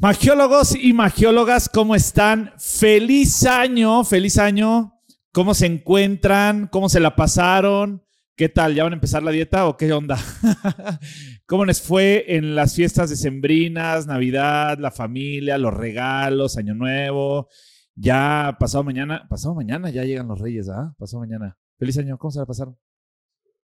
Magiólogos 0.00 0.76
y 0.82 0.94
magiólogas, 0.94 1.68
¿cómo 1.68 1.94
están? 1.94 2.54
Feliz 2.56 3.44
año, 3.44 4.02
feliz 4.02 4.38
año. 4.38 4.94
¿Cómo 5.30 5.52
se 5.52 5.66
encuentran? 5.66 6.68
¿Cómo 6.68 6.88
se 6.88 7.00
la 7.00 7.14
pasaron? 7.14 8.02
¿Qué 8.34 8.48
tal? 8.48 8.74
¿Ya 8.74 8.84
van 8.84 8.94
a 8.94 8.96
empezar 8.96 9.22
la 9.22 9.30
dieta 9.30 9.66
o 9.66 9.76
qué 9.76 9.92
onda? 9.92 10.16
¿Cómo 11.46 11.66
les 11.66 11.82
fue 11.82 12.24
en 12.34 12.54
las 12.54 12.74
fiestas 12.74 13.10
decembrinas, 13.10 14.06
Navidad, 14.06 14.78
la 14.78 14.90
familia, 14.90 15.58
los 15.58 15.74
regalos, 15.74 16.56
Año 16.56 16.72
Nuevo? 16.72 17.50
Ya 17.94 18.56
pasado 18.58 18.82
mañana, 18.82 19.26
pasado 19.28 19.54
mañana 19.54 19.90
ya 19.90 20.04
llegan 20.04 20.28
los 20.28 20.40
Reyes, 20.40 20.70
¿ah? 20.70 20.94
Pasado 20.96 21.20
mañana. 21.20 21.58
Feliz 21.78 21.98
año, 21.98 22.16
¿cómo 22.16 22.30
se 22.30 22.38
la 22.38 22.46
pasaron? 22.46 22.74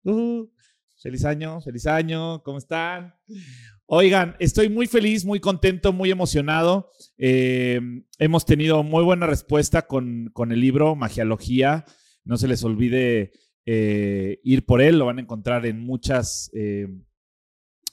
Uh, 0.04 0.46
feliz 1.02 1.26
año, 1.26 1.60
feliz 1.62 1.88
año, 1.88 2.44
¿cómo 2.44 2.60
están? 2.60 3.16
Oigan, 3.92 4.36
estoy 4.38 4.70
muy 4.70 4.86
feliz, 4.86 5.26
muy 5.26 5.40
contento, 5.40 5.92
muy 5.94 6.12
emocionado. 6.12 6.92
Eh, 7.18 7.82
hemos 8.20 8.46
tenido 8.46 8.84
muy 8.84 9.04
buena 9.04 9.26
respuesta 9.26 9.88
con, 9.88 10.32
el 10.38 10.62
libro 10.62 10.96
Magiología. 10.96 11.86
No 12.24 12.38
se 12.38 12.48
les 12.48 12.64
olvide 12.64 13.32
eh, 13.66 14.42
ir 14.44 14.68
por 14.68 14.84
él, 14.84 15.00
lo 15.00 15.08
van 15.08 15.18
a 15.18 15.22
encontrar 15.22 15.66
en 15.66 15.80
muchas, 15.80 16.52
eh, 16.54 16.88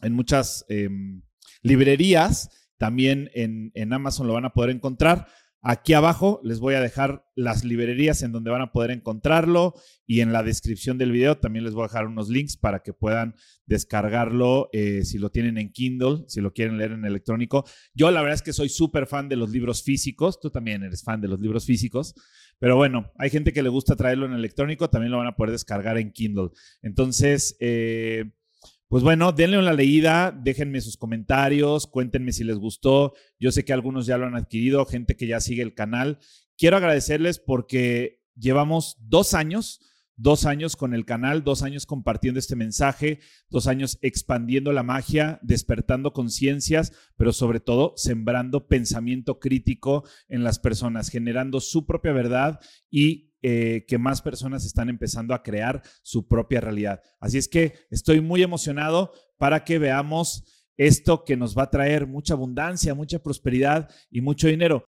en 0.02 0.12
muchas 0.12 0.66
em, 0.68 1.22
librerías. 1.62 2.50
También 2.76 3.30
en, 3.32 3.72
en 3.72 3.94
Amazon 3.94 4.26
lo 4.26 4.34
van 4.34 4.44
a 4.44 4.52
poder 4.52 4.76
encontrar. 4.76 5.28
Aquí 5.68 5.94
abajo 5.94 6.40
les 6.44 6.60
voy 6.60 6.74
a 6.74 6.80
dejar 6.80 7.26
las 7.34 7.64
librerías 7.64 8.22
en 8.22 8.30
donde 8.30 8.52
van 8.52 8.62
a 8.62 8.70
poder 8.70 8.92
encontrarlo 8.92 9.74
y 10.06 10.20
en 10.20 10.32
la 10.32 10.44
descripción 10.44 10.96
del 10.96 11.10
video 11.10 11.38
también 11.38 11.64
les 11.64 11.74
voy 11.74 11.82
a 11.82 11.88
dejar 11.88 12.06
unos 12.06 12.28
links 12.28 12.56
para 12.56 12.84
que 12.84 12.92
puedan 12.92 13.34
descargarlo 13.66 14.68
eh, 14.72 15.04
si 15.04 15.18
lo 15.18 15.30
tienen 15.30 15.58
en 15.58 15.72
Kindle, 15.72 16.22
si 16.28 16.40
lo 16.40 16.52
quieren 16.52 16.78
leer 16.78 16.92
en 16.92 17.04
electrónico. 17.04 17.64
Yo 17.94 18.12
la 18.12 18.20
verdad 18.20 18.36
es 18.36 18.42
que 18.42 18.52
soy 18.52 18.68
súper 18.68 19.08
fan 19.08 19.28
de 19.28 19.34
los 19.34 19.50
libros 19.50 19.82
físicos, 19.82 20.38
tú 20.38 20.50
también 20.50 20.84
eres 20.84 21.02
fan 21.02 21.20
de 21.20 21.26
los 21.26 21.40
libros 21.40 21.66
físicos, 21.66 22.14
pero 22.60 22.76
bueno, 22.76 23.10
hay 23.18 23.30
gente 23.30 23.52
que 23.52 23.64
le 23.64 23.68
gusta 23.68 23.96
traerlo 23.96 24.26
en 24.26 24.34
electrónico, 24.34 24.88
también 24.88 25.10
lo 25.10 25.18
van 25.18 25.26
a 25.26 25.34
poder 25.34 25.50
descargar 25.50 25.98
en 25.98 26.12
Kindle. 26.12 26.50
Entonces, 26.80 27.56
eh, 27.58 28.30
pues 28.88 29.02
bueno, 29.02 29.32
denle 29.32 29.58
una 29.58 29.72
leída, 29.72 30.30
déjenme 30.30 30.80
sus 30.80 30.96
comentarios, 30.96 31.86
cuéntenme 31.86 32.32
si 32.32 32.44
les 32.44 32.56
gustó. 32.56 33.14
Yo 33.40 33.50
sé 33.50 33.64
que 33.64 33.72
algunos 33.72 34.06
ya 34.06 34.16
lo 34.16 34.26
han 34.26 34.36
adquirido, 34.36 34.86
gente 34.86 35.16
que 35.16 35.26
ya 35.26 35.40
sigue 35.40 35.62
el 35.62 35.74
canal. 35.74 36.20
Quiero 36.56 36.76
agradecerles 36.76 37.40
porque 37.40 38.22
llevamos 38.36 38.96
dos 39.00 39.34
años, 39.34 39.80
dos 40.14 40.46
años 40.46 40.76
con 40.76 40.94
el 40.94 41.04
canal, 41.04 41.42
dos 41.42 41.62
años 41.62 41.84
compartiendo 41.84 42.38
este 42.38 42.54
mensaje, 42.54 43.18
dos 43.50 43.66
años 43.66 43.98
expandiendo 44.02 44.72
la 44.72 44.84
magia, 44.84 45.40
despertando 45.42 46.12
conciencias, 46.12 46.92
pero 47.16 47.32
sobre 47.32 47.58
todo 47.58 47.92
sembrando 47.96 48.68
pensamiento 48.68 49.40
crítico 49.40 50.04
en 50.28 50.44
las 50.44 50.60
personas, 50.60 51.08
generando 51.08 51.60
su 51.60 51.86
propia 51.86 52.12
verdad 52.12 52.60
y 52.88 53.32
eh, 53.48 53.84
que 53.86 53.96
más 53.96 54.22
personas 54.22 54.64
están 54.64 54.88
empezando 54.88 55.32
a 55.32 55.44
crear 55.44 55.80
su 56.02 56.26
propia 56.26 56.60
realidad. 56.60 57.00
Así 57.20 57.38
es 57.38 57.46
que 57.46 57.74
estoy 57.92 58.20
muy 58.20 58.42
emocionado 58.42 59.12
para 59.38 59.62
que 59.62 59.78
veamos 59.78 60.42
esto 60.76 61.22
que 61.22 61.36
nos 61.36 61.56
va 61.56 61.62
a 61.62 61.70
traer 61.70 62.08
mucha 62.08 62.34
abundancia, 62.34 62.92
mucha 62.96 63.20
prosperidad 63.20 63.88
y 64.10 64.20
mucho 64.20 64.48
dinero. 64.48 64.84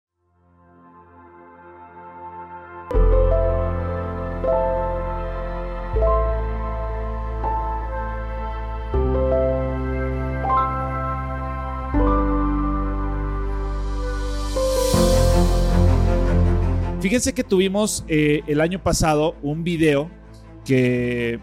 Fíjense 17.03 17.35
que 17.35 17.43
tuvimos 17.43 18.05
eh, 18.07 18.43
el 18.47 18.61
año 18.61 18.81
pasado 18.81 19.37
un 19.43 19.65
video 19.65 20.09
que 20.65 21.41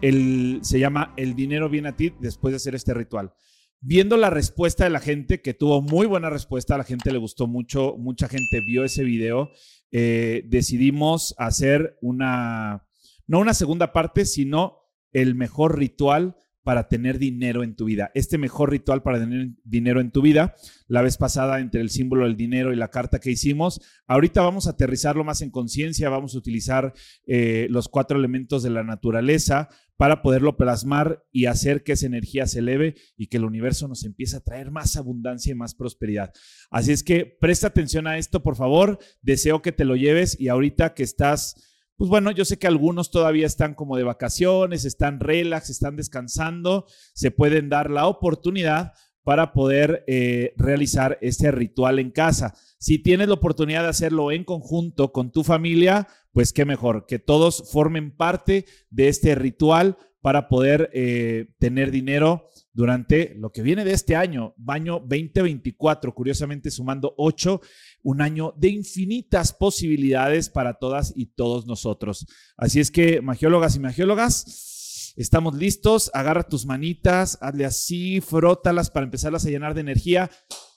se 0.00 0.78
llama 0.78 1.12
El 1.18 1.34
dinero 1.34 1.68
viene 1.68 1.90
a 1.90 1.96
ti 1.96 2.14
después 2.20 2.52
de 2.52 2.56
hacer 2.56 2.74
este 2.74 2.94
ritual. 2.94 3.34
Viendo 3.82 4.16
la 4.16 4.30
respuesta 4.30 4.84
de 4.84 4.90
la 4.90 5.00
gente, 5.00 5.42
que 5.42 5.52
tuvo 5.52 5.82
muy 5.82 6.06
buena 6.06 6.30
respuesta, 6.30 6.74
a 6.74 6.78
la 6.78 6.84
gente 6.84 7.12
le 7.12 7.18
gustó 7.18 7.46
mucho, 7.46 7.96
mucha 7.98 8.28
gente 8.28 8.62
vio 8.66 8.82
ese 8.82 9.04
video, 9.04 9.50
eh, 9.92 10.42
decidimos 10.46 11.34
hacer 11.36 11.98
una, 12.00 12.86
no 13.26 13.40
una 13.40 13.52
segunda 13.52 13.92
parte, 13.92 14.24
sino 14.24 14.78
el 15.12 15.34
mejor 15.34 15.78
ritual 15.78 16.34
para 16.64 16.88
tener 16.88 17.18
dinero 17.18 17.62
en 17.62 17.76
tu 17.76 17.84
vida. 17.84 18.10
Este 18.14 18.38
mejor 18.38 18.70
ritual 18.70 19.02
para 19.02 19.20
tener 19.20 19.50
dinero 19.62 20.00
en 20.00 20.10
tu 20.10 20.22
vida, 20.22 20.56
la 20.88 21.02
vez 21.02 21.18
pasada 21.18 21.60
entre 21.60 21.82
el 21.82 21.90
símbolo 21.90 22.24
del 22.24 22.36
dinero 22.36 22.72
y 22.72 22.76
la 22.76 22.88
carta 22.88 23.20
que 23.20 23.30
hicimos, 23.30 23.80
ahorita 24.06 24.40
vamos 24.40 24.66
a 24.66 24.70
aterrizarlo 24.70 25.22
más 25.24 25.42
en 25.42 25.50
conciencia, 25.50 26.08
vamos 26.08 26.34
a 26.34 26.38
utilizar 26.38 26.94
eh, 27.26 27.68
los 27.70 27.88
cuatro 27.88 28.18
elementos 28.18 28.62
de 28.62 28.70
la 28.70 28.82
naturaleza 28.82 29.68
para 29.96 30.22
poderlo 30.22 30.56
plasmar 30.56 31.24
y 31.30 31.46
hacer 31.46 31.84
que 31.84 31.92
esa 31.92 32.06
energía 32.06 32.46
se 32.46 32.60
eleve 32.60 32.96
y 33.16 33.28
que 33.28 33.36
el 33.36 33.44
universo 33.44 33.86
nos 33.86 34.04
empiece 34.04 34.36
a 34.36 34.40
traer 34.40 34.70
más 34.70 34.96
abundancia 34.96 35.52
y 35.52 35.54
más 35.54 35.74
prosperidad. 35.74 36.32
Así 36.70 36.92
es 36.92 37.04
que 37.04 37.26
presta 37.26 37.68
atención 37.68 38.06
a 38.06 38.18
esto, 38.18 38.42
por 38.42 38.56
favor, 38.56 38.98
deseo 39.22 39.62
que 39.62 39.72
te 39.72 39.84
lo 39.84 39.96
lleves 39.96 40.38
y 40.40 40.48
ahorita 40.48 40.94
que 40.94 41.04
estás 41.04 41.73
pues 41.96 42.10
bueno, 42.10 42.30
yo 42.30 42.44
sé 42.44 42.58
que 42.58 42.66
algunos 42.66 43.10
todavía 43.10 43.46
están 43.46 43.74
como 43.74 43.96
de 43.96 44.04
vacaciones, 44.04 44.84
están 44.84 45.20
relax, 45.20 45.70
están 45.70 45.96
descansando, 45.96 46.86
se 47.14 47.30
pueden 47.30 47.68
dar 47.68 47.90
la 47.90 48.06
oportunidad 48.06 48.92
para 49.22 49.52
poder 49.52 50.04
eh, 50.06 50.52
realizar 50.56 51.18
este 51.22 51.50
ritual 51.50 51.98
en 51.98 52.10
casa. 52.10 52.54
Si 52.78 52.98
tienes 52.98 53.28
la 53.28 53.34
oportunidad 53.34 53.82
de 53.82 53.88
hacerlo 53.88 54.30
en 54.30 54.44
conjunto 54.44 55.12
con 55.12 55.32
tu 55.32 55.44
familia, 55.44 56.08
pues 56.32 56.52
qué 56.52 56.64
mejor, 56.64 57.06
que 57.06 57.18
todos 57.18 57.70
formen 57.70 58.14
parte 58.14 58.66
de 58.90 59.08
este 59.08 59.34
ritual 59.34 59.96
para 60.24 60.48
poder 60.48 60.88
eh, 60.94 61.52
tener 61.58 61.90
dinero 61.90 62.48
durante 62.72 63.34
lo 63.36 63.52
que 63.52 63.60
viene 63.60 63.84
de 63.84 63.92
este 63.92 64.16
año, 64.16 64.54
año 64.68 65.00
2024, 65.00 66.14
curiosamente 66.14 66.70
sumando 66.70 67.12
8, 67.18 67.60
un 68.04 68.22
año 68.22 68.54
de 68.56 68.70
infinitas 68.70 69.52
posibilidades 69.52 70.48
para 70.48 70.78
todas 70.78 71.12
y 71.14 71.26
todos 71.26 71.66
nosotros. 71.66 72.26
Así 72.56 72.80
es 72.80 72.90
que, 72.90 73.20
magiólogas 73.20 73.76
y 73.76 73.80
magiólogas, 73.80 75.12
estamos 75.18 75.56
listos, 75.56 76.10
agarra 76.14 76.48
tus 76.48 76.64
manitas, 76.64 77.36
hazle 77.42 77.66
así, 77.66 78.22
frótalas 78.22 78.88
para 78.88 79.04
empezarlas 79.04 79.44
a 79.44 79.50
llenar 79.50 79.74
de 79.74 79.82
energía 79.82 80.30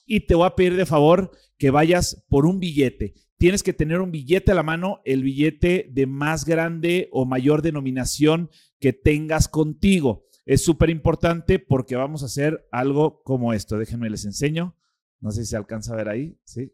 y 0.05 0.27
te 0.27 0.35
voy 0.35 0.45
a 0.45 0.55
pedir 0.55 0.75
de 0.75 0.85
favor 0.85 1.31
que 1.57 1.71
vayas 1.71 2.25
por 2.27 2.45
un 2.45 2.59
billete. 2.59 3.13
Tienes 3.37 3.63
que 3.63 3.71
tener 3.71 4.01
un 4.01 4.11
billete 4.11 4.51
a 4.51 4.55
la 4.55 4.63
mano, 4.63 4.99
el 5.05 5.23
billete 5.23 5.87
de 5.89 6.05
más 6.05 6.43
grande 6.43 7.07
o 7.13 7.25
mayor 7.25 7.61
denominación 7.61 8.49
que 8.79 8.93
tengas 8.93 9.47
contigo. 9.47 10.25
Es 10.45 10.63
súper 10.63 10.89
importante 10.89 11.59
porque 11.59 11.95
vamos 11.95 12.23
a 12.23 12.27
hacer 12.27 12.67
algo 12.71 13.21
como 13.23 13.53
esto. 13.53 13.77
Déjenme 13.77 14.09
les 14.09 14.25
enseño. 14.25 14.77
No 15.19 15.31
sé 15.31 15.43
si 15.43 15.51
se 15.51 15.57
alcanza 15.57 15.93
a 15.93 15.97
ver 15.97 16.09
ahí. 16.09 16.39
Sí. 16.45 16.73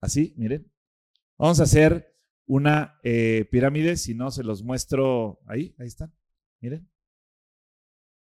Así, 0.00 0.34
miren. 0.36 0.70
Vamos 1.38 1.60
a 1.60 1.64
hacer 1.64 2.14
una 2.46 2.98
eh, 3.02 3.46
pirámide. 3.50 3.96
Si 3.96 4.14
no, 4.14 4.30
se 4.30 4.44
los 4.44 4.62
muestro 4.62 5.40
ahí. 5.46 5.74
Ahí 5.78 5.86
están. 5.86 6.14
Miren. 6.60 6.90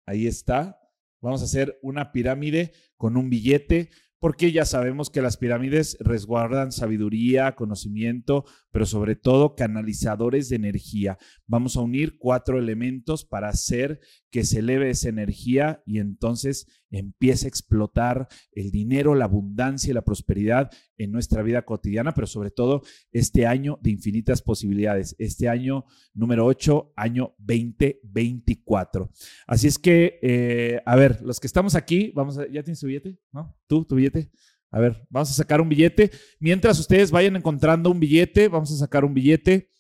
Ahí 0.07 0.27
está. 0.27 0.81
Vamos 1.21 1.43
a 1.43 1.45
hacer 1.45 1.79
una 1.83 2.13
pirámide 2.13 2.73
con 2.97 3.17
un 3.17 3.29
billete 3.29 3.91
porque 4.21 4.53
ya 4.53 4.67
sabemos 4.67 5.09
que 5.09 5.23
las 5.23 5.39
pirámides 5.39 5.97
resguardan 5.99 6.73
sabiduría, 6.73 7.55
conocimiento, 7.55 8.45
pero 8.71 8.87
sobre 8.87 9.17
todo 9.17 9.55
canalizadores 9.55 10.49
de 10.49 10.57
energía. 10.57 11.19
Vamos 11.47 11.77
a 11.77 11.81
unir 11.81 12.19
cuatro 12.19 12.59
elementos 12.59 13.25
para 13.25 13.49
hacer 13.49 14.01
que 14.31 14.45
se 14.45 14.61
eleve 14.61 14.91
esa 14.91 15.09
energía 15.09 15.83
y 15.87 15.99
entonces 15.99 16.67
empiece 16.91 17.47
a 17.47 17.49
explotar 17.49 18.29
el 18.53 18.71
dinero, 18.71 19.15
la 19.15 19.27
abundancia 19.27 19.91
y 19.91 19.95
la 19.95 20.03
prosperidad 20.03 20.71
en 20.97 21.13
nuestra 21.13 21.43
vida 21.43 21.63
cotidiana, 21.63 22.13
pero 22.13 22.27
sobre 22.27 22.51
todo 22.51 22.83
este 23.13 23.47
año 23.47 23.79
de 23.83 23.91
infinitas 23.91 24.43
posibilidades, 24.43 25.15
este 25.19 25.49
año 25.49 25.85
número 26.15 26.47
8, 26.47 26.93
año 26.97 27.35
2024. 27.39 29.11
Así 29.47 29.67
es 29.67 29.79
que, 29.79 30.19
eh, 30.23 30.83
a 30.85 30.97
ver, 30.97 31.21
los 31.23 31.41
que 31.41 31.47
estamos 31.47 31.75
aquí, 31.75 32.13
vamos 32.15 32.39
a, 32.39 32.47
¿ya 32.47 32.63
tienes 32.63 32.81
tu 32.81 32.87
billete? 32.87 33.19
¿No? 33.33 33.57
¿Tú, 33.67 33.85
tu 33.85 33.97
billete? 33.97 34.31
A 34.73 34.79
ver, 34.79 35.05
vamos 35.11 35.31
a 35.31 35.35
sacar 35.35 35.61
un 35.61 35.69
billete. 35.69 36.11
Mientras 36.39 36.79
ustedes 36.79 37.11
vayan 37.11 37.35
encontrando 37.35 37.91
un 37.91 37.99
billete, 37.99 38.49
vamos 38.49 38.71
a 38.71 38.77
sacar 38.77 39.05
un 39.05 39.13
billete. 39.13 39.71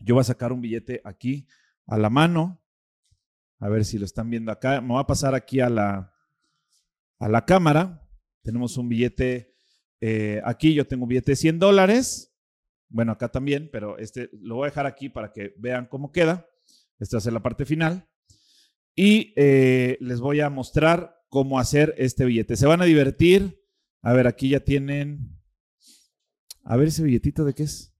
Yo 0.00 0.14
voy 0.14 0.22
a 0.22 0.24
sacar 0.24 0.52
un 0.52 0.62
billete 0.62 1.02
aquí 1.04 1.46
a 1.86 1.98
la 1.98 2.08
mano. 2.08 2.62
A 3.58 3.68
ver 3.68 3.84
si 3.84 3.98
lo 3.98 4.06
están 4.06 4.30
viendo 4.30 4.50
acá. 4.50 4.80
Me 4.80 4.88
voy 4.88 5.00
a 5.00 5.06
pasar 5.06 5.34
aquí 5.34 5.60
a 5.60 5.68
la, 5.68 6.14
a 7.18 7.28
la 7.28 7.44
cámara. 7.44 8.08
Tenemos 8.42 8.78
un 8.78 8.88
billete 8.88 9.56
eh, 10.00 10.40
aquí. 10.44 10.72
Yo 10.72 10.86
tengo 10.86 11.02
un 11.02 11.10
billete 11.10 11.32
de 11.32 11.36
100 11.36 11.58
dólares. 11.58 12.34
Bueno, 12.88 13.12
acá 13.12 13.28
también, 13.28 13.68
pero 13.70 13.98
este 13.98 14.30
lo 14.32 14.56
voy 14.56 14.66
a 14.66 14.70
dejar 14.70 14.86
aquí 14.86 15.10
para 15.10 15.32
que 15.32 15.52
vean 15.58 15.86
cómo 15.86 16.12
queda. 16.12 16.48
Esta 16.98 17.20
ser 17.20 17.34
la 17.34 17.42
parte 17.42 17.66
final. 17.66 18.08
Y 18.94 19.34
eh, 19.36 19.98
les 20.00 20.20
voy 20.20 20.40
a 20.40 20.48
mostrar 20.48 21.22
cómo 21.28 21.58
hacer 21.58 21.94
este 21.98 22.24
billete. 22.24 22.56
Se 22.56 22.66
van 22.66 22.80
a 22.80 22.86
divertir. 22.86 23.58
A 24.02 24.12
ver, 24.12 24.26
aquí 24.26 24.50
ya 24.50 24.60
tienen. 24.60 25.38
A 26.62 26.76
ver 26.76 26.88
ese 26.88 27.02
billetito 27.02 27.44
de 27.44 27.54
qué 27.54 27.64
es. 27.64 27.94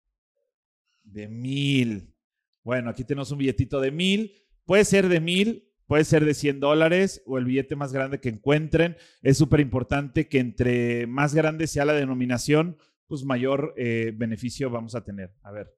De 1.03 1.29
mil. 1.29 2.15
Bueno, 2.63 2.91
aquí 2.91 3.05
tenemos 3.05 3.31
un 3.31 3.39
billetito 3.39 3.81
de 3.81 3.91
mil. 3.91 4.33
Puede 4.65 4.85
ser 4.85 5.09
de 5.09 5.21
mil, 5.21 5.73
puede 5.87 6.05
ser 6.05 6.25
de 6.25 6.35
100 6.35 6.61
dólares 6.61 7.23
o 7.25 7.39
el 7.39 7.47
billete 7.47 7.75
más 7.75 7.93
grande 7.93 8.21
que 8.21 8.29
encuentren. 8.29 8.97
Es 9.23 9.39
súper 9.39 9.61
importante 9.61 10.29
que 10.29 10.39
entre 10.39 11.07
más 11.07 11.35
grande 11.35 11.67
sea 11.67 11.87
la 11.87 11.95
denominación, 11.95 12.77
pues 13.07 13.25
mayor 13.25 13.73
eh, 13.79 14.13
beneficio 14.15 14.69
vamos 14.69 14.95
a 14.95 15.03
tener. 15.03 15.35
A 15.43 15.51
ver, 15.51 15.75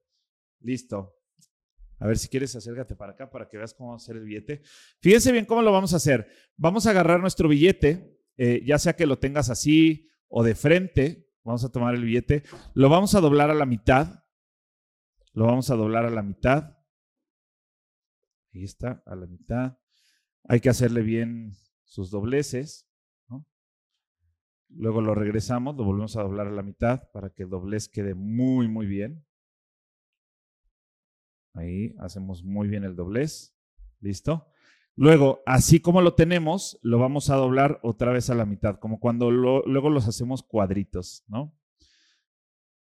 listo. 0.59 1.15
A 1.99 2.07
ver 2.07 2.17
si 2.17 2.27
quieres 2.27 2.53
acércate 2.55 2.95
para 2.95 3.13
acá 3.13 3.29
para 3.29 3.47
que 3.47 3.57
veas 3.57 3.73
cómo 3.73 3.95
hacer 3.95 4.17
el 4.17 4.25
billete. 4.25 4.61
Fíjense 4.99 5.31
bien 5.31 5.45
cómo 5.45 5.61
lo 5.61 5.71
vamos 5.71 5.93
a 5.93 5.97
hacer. 5.97 6.27
Vamos 6.57 6.85
a 6.85 6.89
agarrar 6.89 7.21
nuestro 7.21 7.47
billete, 7.47 8.19
eh, 8.35 8.61
ya 8.65 8.77
sea 8.77 8.97
que 8.97 9.05
lo 9.05 9.19
tengas 9.19 9.49
así 9.49 10.10
o 10.31 10.43
de 10.43 10.55
frente. 10.55 11.29
Vamos 11.43 11.63
a 11.63 11.71
tomar 11.71 11.93
el 11.93 12.05
billete. 12.05 12.43
Lo 12.73 12.89
vamos 12.89 13.13
a 13.13 13.21
doblar 13.21 13.51
a 13.51 13.53
la 13.53 13.65
mitad. 13.65 14.23
Lo 15.33 15.45
vamos 15.45 15.69
a 15.69 15.75
doblar 15.75 16.05
a 16.05 16.09
la 16.09 16.23
mitad. 16.23 16.77
Ahí 18.53 18.63
está, 18.63 19.03
a 19.05 19.15
la 19.15 19.27
mitad. 19.27 19.77
Hay 20.45 20.59
que 20.59 20.69
hacerle 20.69 21.01
bien 21.01 21.53
sus 21.83 22.09
dobleces. 22.09 22.87
Luego 24.73 25.01
lo 25.01 25.13
regresamos, 25.13 25.75
lo 25.75 25.83
volvemos 25.83 26.15
a 26.15 26.23
doblar 26.23 26.47
a 26.47 26.51
la 26.51 26.63
mitad 26.63 27.11
para 27.11 27.29
que 27.29 27.43
el 27.43 27.49
doblez 27.49 27.89
quede 27.89 28.15
muy, 28.15 28.69
muy 28.69 28.85
bien. 28.85 29.25
Ahí 31.53 31.93
hacemos 31.99 32.43
muy 32.43 32.69
bien 32.69 32.85
el 32.85 32.95
doblez. 32.95 33.53
¿Listo? 33.99 34.50
Luego, 35.01 35.41
así 35.47 35.79
como 35.79 36.03
lo 36.03 36.13
tenemos, 36.13 36.77
lo 36.83 36.99
vamos 36.99 37.31
a 37.31 37.35
doblar 37.35 37.79
otra 37.81 38.11
vez 38.11 38.29
a 38.29 38.35
la 38.35 38.45
mitad, 38.45 38.77
como 38.77 38.99
cuando 38.99 39.31
luego 39.31 39.89
los 39.89 40.07
hacemos 40.07 40.43
cuadritos, 40.43 41.23
¿no? 41.25 41.57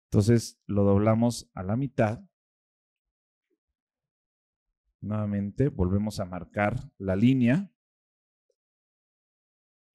Entonces 0.08 0.62
lo 0.66 0.84
doblamos 0.84 1.50
a 1.54 1.64
la 1.64 1.78
mitad. 1.78 2.20
Nuevamente 5.00 5.70
volvemos 5.70 6.20
a 6.20 6.26
marcar 6.26 6.92
la 6.98 7.16
línea. 7.16 7.72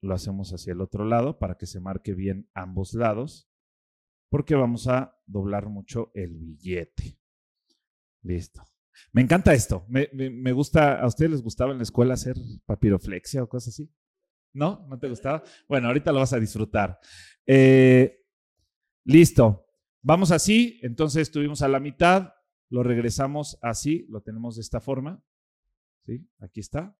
Lo 0.01 0.15
hacemos 0.15 0.51
hacia 0.51 0.73
el 0.73 0.81
otro 0.81 1.05
lado 1.05 1.37
para 1.37 1.59
que 1.59 1.67
se 1.67 1.79
marque 1.79 2.15
bien 2.15 2.49
ambos 2.55 2.95
lados, 2.95 3.47
porque 4.29 4.55
vamos 4.55 4.87
a 4.87 5.15
doblar 5.27 5.69
mucho 5.69 6.09
el 6.15 6.33
billete. 6.33 7.19
Listo. 8.23 8.63
Me 9.11 9.21
encanta 9.21 9.53
esto. 9.53 9.85
Me, 9.87 10.51
gusta. 10.51 10.99
¿A 10.99 11.07
ustedes 11.07 11.31
les 11.31 11.41
gustaba 11.41 11.71
en 11.71 11.77
la 11.77 11.83
escuela 11.83 12.13
hacer 12.13 12.35
papiroflexia 12.65 13.43
o 13.43 13.49
cosas 13.49 13.73
así? 13.73 13.91
¿No? 14.53 14.85
¿No 14.89 14.97
te 14.99 15.09
gustaba? 15.09 15.43
Bueno, 15.67 15.87
ahorita 15.87 16.11
lo 16.11 16.19
vas 16.19 16.33
a 16.33 16.39
disfrutar. 16.39 16.99
Eh, 17.45 18.23
listo. 19.03 19.67
Vamos 20.01 20.31
así. 20.31 20.79
Entonces 20.81 21.23
estuvimos 21.23 21.61
a 21.61 21.67
la 21.67 21.79
mitad. 21.79 22.33
Lo 22.69 22.83
regresamos 22.83 23.57
así. 23.61 24.05
Lo 24.09 24.21
tenemos 24.21 24.55
de 24.55 24.61
esta 24.61 24.79
forma. 24.79 25.23
¿Sí? 26.05 26.27
Aquí 26.39 26.59
está. 26.59 26.97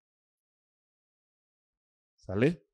¿Sale? 2.16 2.66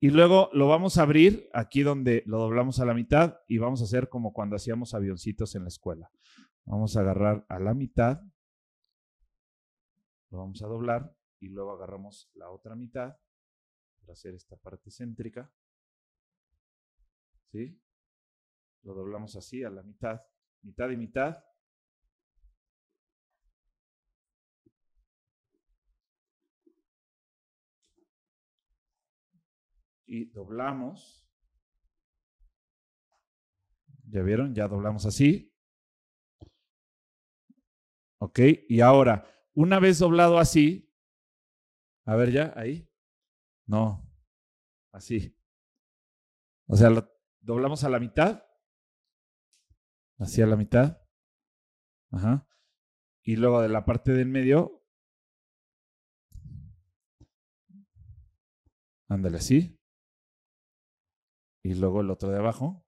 Y 0.00 0.10
luego 0.10 0.48
lo 0.52 0.68
vamos 0.68 0.96
a 0.96 1.02
abrir 1.02 1.48
aquí 1.52 1.82
donde 1.82 2.22
lo 2.26 2.38
doblamos 2.38 2.78
a 2.78 2.84
la 2.84 2.94
mitad 2.94 3.40
y 3.48 3.58
vamos 3.58 3.80
a 3.80 3.84
hacer 3.84 4.08
como 4.08 4.32
cuando 4.32 4.54
hacíamos 4.54 4.94
avioncitos 4.94 5.56
en 5.56 5.62
la 5.62 5.68
escuela. 5.68 6.10
Vamos 6.70 6.94
a 6.98 7.00
agarrar 7.00 7.46
a 7.48 7.58
la 7.58 7.72
mitad, 7.72 8.20
lo 10.28 10.36
vamos 10.36 10.62
a 10.62 10.66
doblar 10.66 11.16
y 11.40 11.48
luego 11.48 11.72
agarramos 11.72 12.30
la 12.34 12.50
otra 12.50 12.76
mitad 12.76 13.16
para 13.98 14.12
hacer 14.12 14.34
esta 14.34 14.58
parte 14.58 14.90
céntrica. 14.90 15.50
¿Sí? 17.50 17.80
Lo 18.82 18.92
doblamos 18.92 19.34
así 19.34 19.64
a 19.64 19.70
la 19.70 19.82
mitad, 19.82 20.20
mitad 20.60 20.90
y 20.90 20.98
mitad. 20.98 21.42
Y 30.04 30.26
doblamos. 30.26 31.26
¿Ya 34.10 34.20
vieron? 34.20 34.54
Ya 34.54 34.68
doblamos 34.68 35.06
así. 35.06 35.50
¿Ok? 38.20 38.40
Y 38.68 38.80
ahora, 38.80 39.26
una 39.54 39.78
vez 39.78 39.98
doblado 39.98 40.38
así, 40.38 40.92
a 42.04 42.16
ver 42.16 42.32
ya, 42.32 42.52
ahí. 42.56 42.88
No, 43.66 44.10
así. 44.92 45.36
O 46.66 46.76
sea, 46.76 46.90
lo 46.90 47.06
doblamos 47.40 47.84
a 47.84 47.88
la 47.88 48.00
mitad. 48.00 48.44
Así 50.18 50.42
a 50.42 50.46
la 50.46 50.56
mitad. 50.56 51.00
Ajá. 52.10 52.48
Y 53.22 53.36
luego 53.36 53.60
de 53.60 53.68
la 53.68 53.84
parte 53.84 54.12
del 54.12 54.28
medio. 54.28 54.82
Ándale 59.08 59.38
así. 59.38 59.78
Y 61.62 61.74
luego 61.74 62.00
el 62.00 62.10
otro 62.10 62.30
de 62.30 62.38
abajo. 62.38 62.86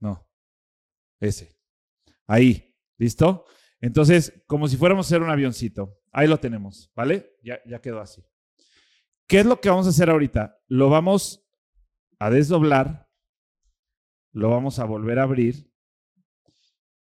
No. 0.00 0.26
Ese. 1.20 1.57
Ahí, 2.28 2.76
¿listo? 2.98 3.46
Entonces, 3.80 4.42
como 4.46 4.68
si 4.68 4.76
fuéramos 4.76 5.06
a 5.06 5.08
hacer 5.08 5.22
un 5.22 5.30
avioncito. 5.30 5.98
Ahí 6.12 6.28
lo 6.28 6.38
tenemos, 6.38 6.92
¿vale? 6.94 7.36
Ya, 7.42 7.58
ya 7.64 7.80
quedó 7.80 8.00
así. 8.00 8.22
¿Qué 9.26 9.40
es 9.40 9.46
lo 9.46 9.60
que 9.60 9.70
vamos 9.70 9.86
a 9.86 9.90
hacer 9.90 10.10
ahorita? 10.10 10.60
Lo 10.68 10.90
vamos 10.90 11.48
a 12.18 12.30
desdoblar, 12.30 13.08
lo 14.32 14.50
vamos 14.50 14.78
a 14.78 14.84
volver 14.84 15.18
a 15.18 15.22
abrir 15.22 15.72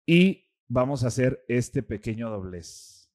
y 0.06 0.52
vamos 0.68 1.04
a 1.04 1.08
hacer 1.08 1.44
este 1.48 1.82
pequeño 1.82 2.30
doblez. 2.30 3.12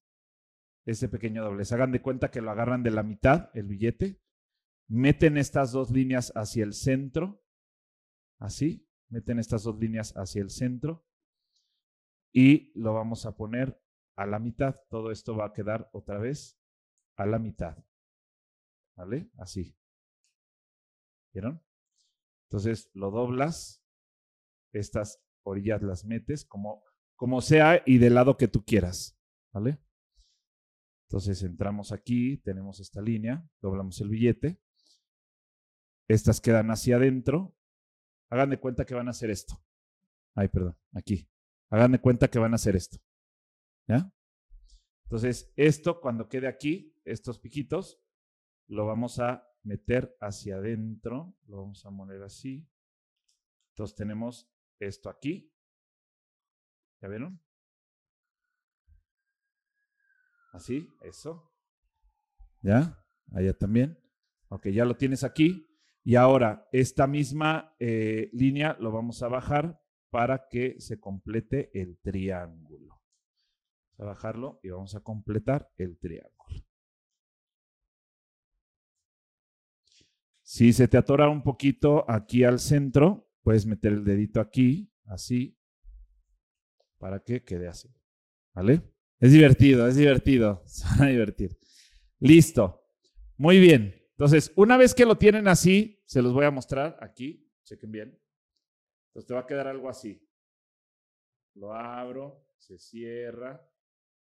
Este 0.84 1.08
pequeño 1.08 1.44
doblez. 1.44 1.70
Hagan 1.72 1.92
de 1.92 2.02
cuenta 2.02 2.32
que 2.32 2.40
lo 2.40 2.50
agarran 2.50 2.82
de 2.82 2.90
la 2.90 3.04
mitad, 3.04 3.50
el 3.54 3.68
billete, 3.68 4.20
meten 4.88 5.36
estas 5.36 5.70
dos 5.70 5.90
líneas 5.90 6.32
hacia 6.34 6.64
el 6.64 6.72
centro, 6.72 7.44
así, 8.40 8.88
meten 9.08 9.38
estas 9.38 9.62
dos 9.62 9.78
líneas 9.78 10.16
hacia 10.16 10.42
el 10.42 10.50
centro 10.50 11.06
y 12.32 12.72
lo 12.74 12.94
vamos 12.94 13.26
a 13.26 13.36
poner 13.36 13.80
a 14.16 14.26
la 14.26 14.38
mitad. 14.38 14.76
Todo 14.88 15.10
esto 15.10 15.36
va 15.36 15.46
a 15.46 15.52
quedar 15.52 15.88
otra 15.92 16.18
vez 16.18 16.58
a 17.16 17.26
la 17.26 17.38
mitad. 17.38 17.76
¿Vale? 18.96 19.30
Así. 19.38 19.76
¿Vieron? 21.32 21.62
Entonces 22.48 22.90
lo 22.94 23.10
doblas, 23.10 23.82
estas 24.72 25.22
orillas 25.42 25.82
las 25.82 26.04
metes 26.04 26.44
como, 26.44 26.84
como 27.16 27.40
sea 27.40 27.82
y 27.86 27.98
del 27.98 28.14
lado 28.14 28.36
que 28.36 28.48
tú 28.48 28.64
quieras. 28.64 29.18
¿Vale? 29.52 29.78
Entonces 31.08 31.42
entramos 31.42 31.92
aquí, 31.92 32.38
tenemos 32.38 32.80
esta 32.80 33.02
línea, 33.02 33.46
doblamos 33.60 34.00
el 34.00 34.08
billete. 34.08 34.60
Estas 36.08 36.40
quedan 36.40 36.70
hacia 36.70 36.96
adentro. 36.96 37.54
Hagan 38.30 38.50
de 38.50 38.58
cuenta 38.58 38.86
que 38.86 38.94
van 38.94 39.08
a 39.08 39.10
hacer 39.10 39.30
esto. 39.30 39.62
Ay, 40.34 40.48
perdón, 40.48 40.76
aquí. 40.94 41.28
Hagan 41.72 41.92
de 41.92 42.00
cuenta 42.00 42.28
que 42.28 42.38
van 42.38 42.52
a 42.52 42.56
hacer 42.56 42.76
esto. 42.76 42.98
¿Ya? 43.88 44.12
Entonces, 45.04 45.50
esto 45.56 46.02
cuando 46.02 46.28
quede 46.28 46.46
aquí, 46.46 46.94
estos 47.02 47.38
piquitos, 47.38 47.98
lo 48.66 48.84
vamos 48.84 49.18
a 49.20 49.48
meter 49.62 50.14
hacia 50.20 50.56
adentro. 50.56 51.34
Lo 51.46 51.62
vamos 51.62 51.86
a 51.86 51.90
poner 51.90 52.22
así. 52.22 52.68
Entonces 53.70 53.96
tenemos 53.96 54.52
esto 54.78 55.08
aquí. 55.08 55.50
¿Ya 57.00 57.08
vieron? 57.08 57.40
Así, 60.52 60.86
eso. 61.00 61.54
¿Ya? 62.60 63.02
Allá 63.32 63.56
también. 63.56 63.98
Ok, 64.48 64.68
ya 64.68 64.84
lo 64.84 64.98
tienes 64.98 65.24
aquí. 65.24 65.74
Y 66.04 66.16
ahora, 66.16 66.68
esta 66.70 67.06
misma 67.06 67.74
eh, 67.78 68.28
línea 68.34 68.76
lo 68.78 68.92
vamos 68.92 69.22
a 69.22 69.28
bajar 69.28 69.81
para 70.12 70.46
que 70.46 70.78
se 70.78 71.00
complete 71.00 71.70
el 71.72 71.96
triángulo. 71.96 73.00
Vamos 73.96 73.98
a 73.98 74.04
bajarlo 74.04 74.60
y 74.62 74.68
vamos 74.68 74.94
a 74.94 75.00
completar 75.00 75.72
el 75.78 75.96
triángulo. 75.96 76.66
Si 80.42 80.74
se 80.74 80.86
te 80.86 80.98
atora 80.98 81.30
un 81.30 81.42
poquito 81.42 82.04
aquí 82.10 82.44
al 82.44 82.60
centro, 82.60 83.26
puedes 83.42 83.64
meter 83.64 83.94
el 83.94 84.04
dedito 84.04 84.38
aquí, 84.38 84.92
así, 85.06 85.58
para 86.98 87.20
que 87.20 87.42
quede 87.42 87.68
así. 87.68 87.88
¿Vale? 88.52 88.82
Es 89.18 89.32
divertido, 89.32 89.88
es 89.88 89.96
divertido. 89.96 90.62
Se 90.66 90.84
van 90.84 91.08
a 91.08 91.10
divertir. 91.10 91.58
Listo. 92.18 92.84
Muy 93.38 93.58
bien. 93.60 93.94
Entonces, 94.10 94.52
una 94.56 94.76
vez 94.76 94.94
que 94.94 95.06
lo 95.06 95.16
tienen 95.16 95.48
así, 95.48 96.02
se 96.04 96.20
los 96.20 96.34
voy 96.34 96.44
a 96.44 96.50
mostrar 96.50 96.98
aquí. 97.00 97.50
Chequen 97.64 97.90
bien. 97.90 98.21
Entonces 99.12 99.28
te 99.28 99.34
va 99.34 99.40
a 99.40 99.46
quedar 99.46 99.68
algo 99.68 99.90
así. 99.90 100.26
Lo 101.54 101.74
abro, 101.74 102.48
se 102.56 102.78
cierra 102.78 103.62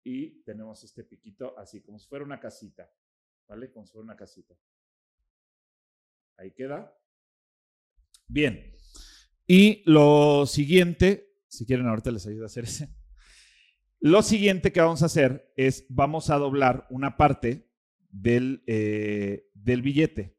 y 0.05 0.45
tenemos 0.45 0.85
este 0.85 1.03
piquito 1.03 1.59
así, 1.59 1.83
como 1.83 1.99
si 1.99 2.07
fuera 2.07 2.25
una 2.25 2.39
casita, 2.39 2.89
¿vale? 3.49 3.73
Como 3.73 3.85
si 3.85 3.93
fuera 3.93 4.05
una 4.05 4.17
casita. 4.17 4.55
Ahí 6.37 6.53
queda. 6.53 6.97
Bien. 8.29 8.73
Y 9.49 9.83
lo 9.85 10.47
siguiente, 10.47 11.41
si 11.49 11.67
quieren 11.67 11.89
ahorita 11.89 12.13
les 12.13 12.27
ayudo 12.29 12.45
a 12.45 12.47
hacer 12.47 12.65
ese. 12.65 12.95
Lo 13.99 14.23
siguiente 14.23 14.73
que 14.73 14.81
vamos 14.81 15.03
a 15.03 15.07
hacer 15.07 15.53
es, 15.57 15.85
vamos 15.89 16.31
a 16.31 16.37
doblar 16.37 16.87
una 16.89 17.17
parte 17.17 17.69
del, 18.11 18.63
eh, 18.69 19.51
del 19.55 19.83
billete. 19.83 20.39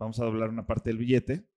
Vamos 0.00 0.18
a 0.18 0.24
doblar 0.24 0.48
una 0.48 0.66
parte 0.66 0.90
del 0.90 0.98
billete. 0.98 1.51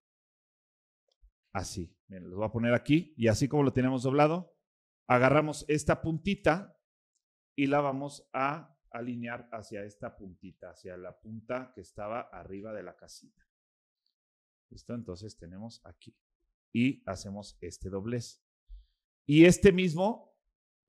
Así. 1.55 1.89
Bien, 2.09 2.29
lo 2.29 2.35
voy 2.35 2.45
a 2.45 2.51
poner 2.51 2.73
aquí 2.73 3.13
y 3.15 3.29
así 3.29 3.47
como 3.47 3.63
lo 3.63 3.71
tenemos 3.71 4.03
doblado, 4.03 4.53
agarramos 5.07 5.63
esta 5.69 6.01
puntita 6.01 6.77
y 7.55 7.67
la 7.67 7.79
vamos 7.79 8.29
a 8.33 8.77
alinear 8.91 9.47
hacia 9.53 9.85
esta 9.85 10.17
puntita, 10.17 10.71
hacia 10.71 10.97
la 10.97 11.17
punta 11.17 11.71
que 11.73 11.79
estaba 11.79 12.23
arriba 12.23 12.73
de 12.73 12.83
la 12.83 12.97
casita. 12.97 13.47
¿Listo? 14.69 14.93
Entonces 14.95 15.37
tenemos 15.37 15.79
aquí. 15.85 16.13
Y 16.73 17.01
hacemos 17.05 17.57
este 17.61 17.89
doblez. 17.89 18.43
Y 19.25 19.45
este 19.45 19.71
mismo 19.71 20.37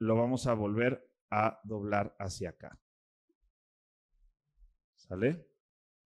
lo 0.00 0.16
vamos 0.16 0.48
a 0.48 0.54
volver 0.54 1.08
a 1.30 1.60
doblar 1.62 2.16
hacia 2.18 2.50
acá. 2.50 2.82
¿Sale? 4.96 5.48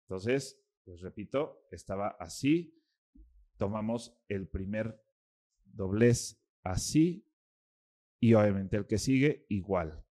Entonces, 0.02 0.62
les 0.84 1.00
repito, 1.00 1.66
estaba 1.72 2.10
así. 2.20 2.79
Tomamos 3.60 4.18
el 4.30 4.48
primer 4.48 5.04
doblez 5.66 6.42
así. 6.64 7.30
Y 8.22 8.34
obviamente 8.34 8.78
el 8.78 8.88
que 8.88 8.98
sigue 8.98 9.46
igual. 9.50 10.04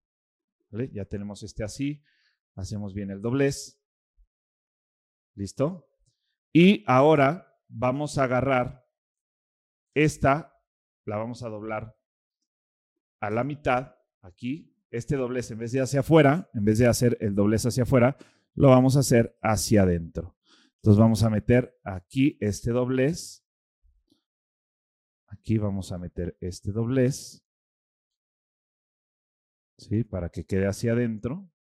Ya 0.92 1.06
tenemos 1.06 1.44
este 1.44 1.64
así. 1.64 2.04
Hacemos 2.56 2.94
bien 2.94 3.10
el 3.10 3.22
doblez. 3.22 3.82
¿Listo? 5.34 5.90
Y 6.52 6.84
ahora 6.88 7.58
vamos 7.70 8.18
a 8.18 8.26
agarrar 8.26 8.86
esta, 9.94 10.54
la 11.06 11.18
vamos 11.18 11.42
a 11.42 11.50
doblar 11.50 11.98
a 13.20 13.30
la 13.30 13.44
mitad, 13.44 13.96
aquí. 14.22 14.74
Este 14.90 15.16
doblez, 15.16 15.52
en 15.52 15.60
vez 15.60 15.72
de 15.72 15.82
hacia 15.82 16.00
afuera, 16.02 16.50
en 16.54 16.66
vez 16.66 16.80
de 16.80 16.88
hacer 16.88 17.18
el 17.20 17.36
doblez 17.36 17.66
hacia 17.66 17.84
afuera, 17.84 18.18
lo 18.56 18.70
vamos 18.70 18.96
a 18.96 19.02
hacer 19.02 19.38
hacia 19.42 19.84
adentro. 19.84 20.37
Entonces 20.88 21.02
vamos 21.02 21.24
a 21.24 21.30
meter 21.30 21.78
aquí 21.84 22.38
este 22.40 22.72
doblez. 22.72 23.46
Aquí 25.28 25.58
vamos 25.58 25.92
a 25.92 25.98
meter 25.98 26.38
este 26.40 26.72
doblez. 26.72 27.46
¿sí? 29.78 30.06
Para 30.06 30.30
que 30.30 30.46
quede 30.46 30.66
hacia 30.66 30.94
adentro. 30.94 31.52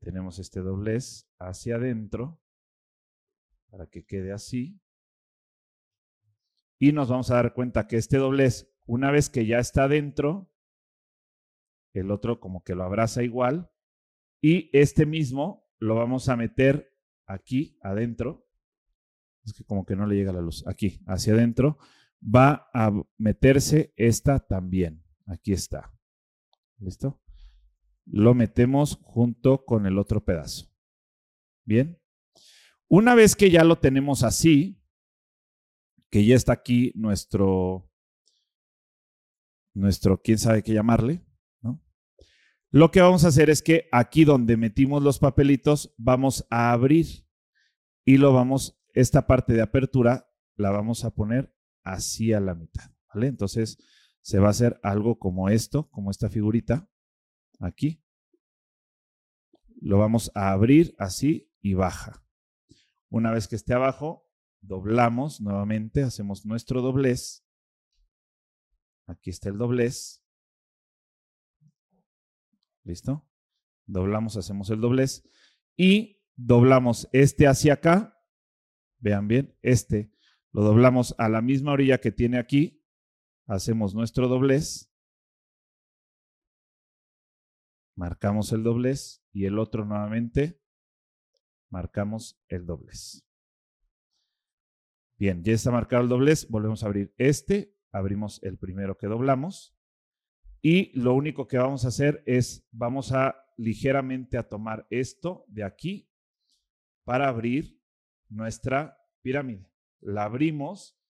Tenemos 0.00 0.38
este 0.38 0.60
doblez 0.60 1.28
hacia 1.38 1.76
adentro 1.76 2.40
para 3.68 3.88
que 3.88 4.06
quede 4.06 4.32
así. 4.32 4.80
Y 6.78 6.92
nos 6.92 7.10
vamos 7.10 7.30
a 7.30 7.34
dar 7.34 7.52
cuenta 7.52 7.86
que 7.86 7.98
este 7.98 8.16
doblez, 8.16 8.72
una 8.86 9.10
vez 9.10 9.28
que 9.28 9.44
ya 9.44 9.58
está 9.58 9.84
adentro, 9.84 10.50
el 11.92 12.10
otro 12.10 12.40
como 12.40 12.64
que 12.64 12.74
lo 12.74 12.84
abraza 12.84 13.22
igual. 13.22 13.70
Y 14.44 14.68
este 14.74 15.06
mismo 15.06 15.66
lo 15.78 15.94
vamos 15.94 16.28
a 16.28 16.36
meter 16.36 16.94
aquí 17.26 17.78
adentro. 17.80 18.46
Es 19.42 19.54
que 19.54 19.64
como 19.64 19.86
que 19.86 19.96
no 19.96 20.06
le 20.06 20.16
llega 20.16 20.34
la 20.34 20.42
luz. 20.42 20.66
Aquí, 20.66 21.00
hacia 21.06 21.32
adentro 21.32 21.78
va 22.22 22.68
a 22.74 22.92
meterse 23.16 23.94
esta 23.96 24.40
también. 24.40 25.02
Aquí 25.24 25.54
está. 25.54 25.98
¿Listo? 26.76 27.22
Lo 28.04 28.34
metemos 28.34 28.98
junto 29.00 29.64
con 29.64 29.86
el 29.86 29.96
otro 29.96 30.26
pedazo. 30.26 30.70
Bien. 31.64 31.98
Una 32.86 33.14
vez 33.14 33.36
que 33.36 33.50
ya 33.50 33.64
lo 33.64 33.78
tenemos 33.78 34.24
así, 34.24 34.78
que 36.10 36.22
ya 36.26 36.36
está 36.36 36.52
aquí 36.52 36.92
nuestro, 36.96 37.90
nuestro, 39.72 40.20
quién 40.20 40.36
sabe 40.36 40.62
qué 40.62 40.74
llamarle. 40.74 41.24
Lo 42.74 42.90
que 42.90 43.00
vamos 43.00 43.24
a 43.24 43.28
hacer 43.28 43.50
es 43.50 43.62
que 43.62 43.88
aquí 43.92 44.24
donde 44.24 44.56
metimos 44.56 45.00
los 45.00 45.20
papelitos, 45.20 45.94
vamos 45.96 46.44
a 46.50 46.72
abrir 46.72 47.06
y 48.04 48.16
lo 48.16 48.32
vamos, 48.32 48.82
esta 48.94 49.28
parte 49.28 49.52
de 49.52 49.62
apertura 49.62 50.28
la 50.56 50.72
vamos 50.72 51.04
a 51.04 51.14
poner 51.14 51.56
así 51.84 52.32
a 52.32 52.40
la 52.40 52.56
mitad, 52.56 52.90
¿vale? 53.14 53.28
Entonces 53.28 53.78
se 54.22 54.40
va 54.40 54.48
a 54.48 54.50
hacer 54.50 54.80
algo 54.82 55.20
como 55.20 55.50
esto, 55.50 55.88
como 55.90 56.10
esta 56.10 56.28
figurita, 56.28 56.90
aquí. 57.60 58.04
Lo 59.80 59.98
vamos 59.98 60.32
a 60.34 60.50
abrir 60.50 60.96
así 60.98 61.52
y 61.60 61.74
baja. 61.74 62.26
Una 63.08 63.30
vez 63.30 63.46
que 63.46 63.54
esté 63.54 63.72
abajo, 63.72 64.28
doblamos 64.62 65.40
nuevamente, 65.40 66.02
hacemos 66.02 66.44
nuestro 66.44 66.82
doblez. 66.82 67.46
Aquí 69.06 69.30
está 69.30 69.48
el 69.48 69.58
doblez. 69.58 70.23
¿Listo? 72.84 73.28
Doblamos, 73.86 74.36
hacemos 74.36 74.70
el 74.70 74.80
doblez. 74.80 75.28
Y 75.76 76.22
doblamos 76.36 77.08
este 77.12 77.46
hacia 77.46 77.74
acá. 77.74 78.16
Vean 78.98 79.28
bien, 79.28 79.58
este 79.62 80.14
lo 80.54 80.62
doblamos 80.62 81.16
a 81.18 81.28
la 81.28 81.42
misma 81.42 81.72
orilla 81.72 81.98
que 81.98 82.12
tiene 82.12 82.38
aquí. 82.38 82.80
Hacemos 83.46 83.92
nuestro 83.92 84.28
doblez. 84.28 84.88
Marcamos 87.96 88.52
el 88.52 88.62
doblez 88.62 89.26
y 89.32 89.46
el 89.46 89.58
otro 89.58 89.84
nuevamente. 89.84 90.62
Marcamos 91.70 92.40
el 92.46 92.66
doblez. 92.66 93.26
Bien, 95.18 95.42
ya 95.42 95.54
está 95.54 95.72
marcado 95.72 96.04
el 96.04 96.08
doblez. 96.08 96.48
Volvemos 96.48 96.84
a 96.84 96.86
abrir 96.86 97.12
este. 97.18 97.76
Abrimos 97.90 98.40
el 98.44 98.56
primero 98.56 98.96
que 98.96 99.08
doblamos. 99.08 99.73
Y 100.64 100.98
lo 100.98 101.12
único 101.14 101.46
que 101.46 101.58
vamos 101.58 101.84
a 101.84 101.88
hacer 101.88 102.22
es, 102.24 102.66
vamos 102.72 103.12
a 103.12 103.36
ligeramente 103.58 104.38
a 104.38 104.48
tomar 104.48 104.86
esto 104.88 105.44
de 105.46 105.62
aquí 105.62 106.10
para 107.04 107.28
abrir 107.28 107.80
nuestra 108.30 108.96
pirámide 109.22 109.74
la 110.04 110.24
abrimos 110.24 111.00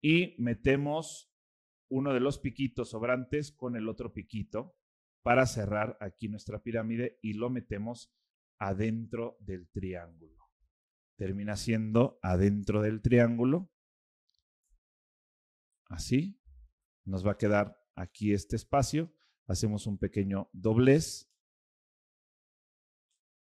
y 0.00 0.36
metemos 0.38 1.34
uno 1.90 2.14
de 2.14 2.20
los 2.20 2.38
piquitos 2.38 2.90
sobrantes 2.90 3.52
con 3.52 3.76
el 3.76 3.88
otro 3.88 4.12
piquito 4.12 4.76
para 5.22 5.44
cerrar 5.46 5.96
aquí 6.00 6.28
nuestra 6.28 6.62
pirámide 6.62 7.18
y 7.20 7.34
lo 7.34 7.50
metemos 7.50 8.14
adentro 8.60 9.36
del 9.40 9.68
triángulo. 9.68 10.50
Termina 11.16 11.56
siendo 11.56 12.20
adentro 12.22 12.80
del 12.80 13.02
triángulo. 13.02 13.72
Así. 15.86 16.40
Nos 17.04 17.26
va 17.26 17.32
a 17.32 17.38
quedar 17.38 17.77
aquí 17.98 18.32
este 18.32 18.56
espacio. 18.56 19.12
Hacemos 19.46 19.86
un 19.86 19.98
pequeño 19.98 20.48
doblez. 20.52 21.30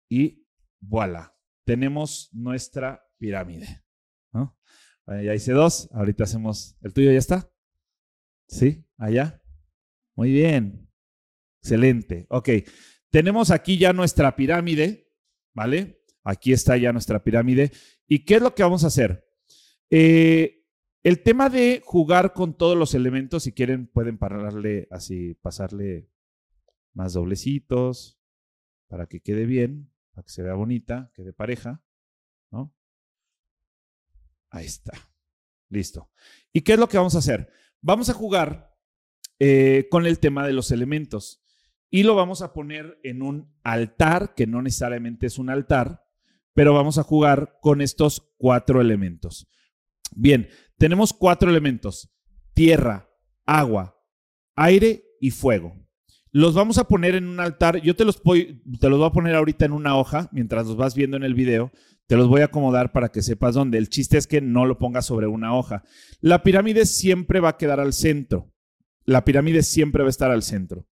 Y 0.08 0.46
voilà. 0.80 1.37
Tenemos 1.64 2.28
nuestra 2.32 3.02
pirámide. 3.18 3.82
ya 5.06 5.34
hice 5.34 5.52
dos, 5.52 5.88
ahorita 5.92 6.25
hacemos, 6.25 6.76
¿el 6.82 6.92
tuyo 6.92 7.11
ya 7.11 7.18
está? 7.18 7.50
¿Sí? 8.49 8.87
¿Allá? 8.96 9.42
Muy 10.14 10.30
bien. 10.30 10.90
Excelente. 11.62 12.26
Ok, 12.28 12.50
tenemos 13.11 13.50
aquí 13.50 13.78
ya 13.78 13.92
nuestra 13.92 14.37
pirámide, 14.37 15.11
¿vale? 15.54 16.02
Aquí 16.23 16.52
está 16.52 16.76
ya 16.76 16.92
nuestra 16.92 17.23
pirámide. 17.23 17.73
¿Y 18.06 18.25
qué 18.25 18.37
es 18.37 18.42
lo 18.42 18.54
que 18.54 18.62
vamos 18.62 18.84
a 18.84 18.88
hacer? 18.88 19.26
Eh, 19.90 20.63
el 21.04 21.23
tema 21.23 21.50
de 21.50 21.82
jugar 21.84 22.32
con 22.32 22.56
todos 22.56 22.76
los 22.76 22.94
elementos, 22.94 23.42
si 23.42 23.52
quieren, 23.52 23.87
pueden 23.87 24.16
pararle 24.16 24.88
así, 24.90 25.34
pasarle 25.34 26.11
más 26.94 27.12
doblecitos 27.12 28.18
para 28.88 29.06
que 29.06 29.20
quede 29.20 29.44
bien, 29.44 29.92
para 30.12 30.25
que 30.25 30.30
se 30.30 30.42
vea 30.42 30.54
bonita, 30.54 31.12
quede 31.14 31.34
pareja, 31.34 31.84
¿no? 32.50 32.75
Ahí 34.49 34.64
está. 34.64 34.92
Listo. 35.68 36.11
¿Y 36.52 36.62
qué 36.62 36.73
es 36.73 36.78
lo 36.78 36.88
que 36.88 36.96
vamos 36.96 37.14
a 37.16 37.18
hacer? 37.18 37.50
Vamos 37.82 38.08
a 38.08 38.14
jugar 38.14 38.75
eh, 39.38 39.88
con 39.90 40.06
el 40.06 40.18
tema 40.18 40.46
de 40.46 40.54
los 40.54 40.70
elementos 40.70 41.44
y 41.90 42.04
lo 42.04 42.14
vamos 42.14 42.40
a 42.40 42.54
poner 42.54 42.99
en 43.02 43.20
un 43.20 43.54
altar, 43.62 44.34
que 44.34 44.46
no 44.46 44.62
necesariamente 44.62 45.26
es 45.26 45.38
un 45.38 45.50
altar, 45.50 46.06
pero 46.54 46.73
vamos 46.73 46.96
a 46.96 47.02
jugar 47.02 47.58
con 47.61 47.82
estos 47.82 48.32
cuatro 48.38 48.80
elementos. 48.80 49.49
Bien, 50.14 50.49
tenemos 50.78 51.12
cuatro 51.12 51.50
elementos, 51.50 52.12
tierra, 52.54 53.11
agua, 53.46 53.96
aire 54.56 55.04
y 55.20 55.30
fuego. 55.30 55.75
Los 56.30 56.54
vamos 56.54 56.78
a 56.78 56.88
poner 56.88 57.14
en 57.14 57.28
un 57.28 57.40
altar, 57.40 57.80
yo 57.80 57.94
te 57.94 58.04
los, 58.04 58.20
voy, 58.23 58.62
te 58.80 58.88
los 58.88 58.99
voy 58.99 59.06
a 59.06 59.12
poner 59.12 59.34
ahorita 59.34 59.64
en 59.64 59.73
una 59.73 59.96
hoja 59.96 60.28
mientras 60.32 60.66
los 60.66 60.76
vas 60.76 60.94
viendo 60.94 61.16
en 61.16 61.23
el 61.23 61.34
video, 61.34 61.70
te 62.06 62.16
los 62.16 62.28
voy 62.28 62.40
a 62.40 62.46
acomodar 62.46 62.92
para 62.92 63.11
que 63.11 63.23
sepas 63.23 63.54
dónde. 63.54 63.78
El 63.78 63.88
chiste 63.88 64.18
es 64.18 64.26
que 64.26 64.40
no 64.40 64.66
lo 64.66 64.78
pongas 64.78 65.06
sobre 65.06 65.26
una 65.26 65.54
hoja. 65.54 65.84
La 66.20 66.42
pirámide 66.42 66.87
siempre 66.87 67.40
va 67.40 67.50
a 67.50 67.56
quedar 67.56 67.80
al 67.80 67.92
centro. 67.92 68.52
La 69.04 69.25
pirámide 69.25 69.62
siempre 69.62 70.02
va 70.02 70.08
a 70.08 70.11
estar 70.11 70.30
al 70.30 70.42
centro. 70.42 70.87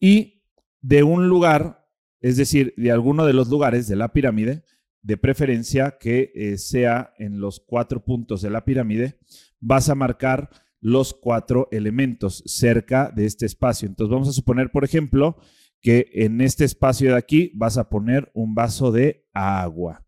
Y 0.00 0.42
de 0.80 1.02
un 1.02 1.28
lugar 1.28 1.78
es 2.20 2.36
decir, 2.36 2.74
de 2.76 2.90
alguno 2.90 3.26
de 3.26 3.32
los 3.32 3.48
lugares 3.48 3.86
de 3.88 3.96
la 3.96 4.12
pirámide, 4.12 4.64
de 5.02 5.16
preferencia 5.16 5.96
que 5.98 6.32
eh, 6.34 6.58
sea 6.58 7.12
en 7.18 7.40
los 7.40 7.60
cuatro 7.60 8.04
puntos 8.04 8.42
de 8.42 8.50
la 8.50 8.64
pirámide, 8.64 9.18
vas 9.60 9.88
a 9.88 9.94
marcar 9.94 10.50
los 10.80 11.14
cuatro 11.14 11.68
elementos 11.70 12.42
cerca 12.46 13.10
de 13.14 13.26
este 13.26 13.46
espacio. 13.46 13.88
Entonces 13.88 14.12
vamos 14.12 14.28
a 14.28 14.32
suponer, 14.32 14.70
por 14.70 14.84
ejemplo, 14.84 15.36
que 15.80 16.10
en 16.12 16.40
este 16.40 16.64
espacio 16.64 17.10
de 17.10 17.16
aquí 17.16 17.52
vas 17.54 17.78
a 17.78 17.88
poner 17.88 18.30
un 18.34 18.54
vaso 18.54 18.92
de 18.92 19.26
agua. 19.32 20.04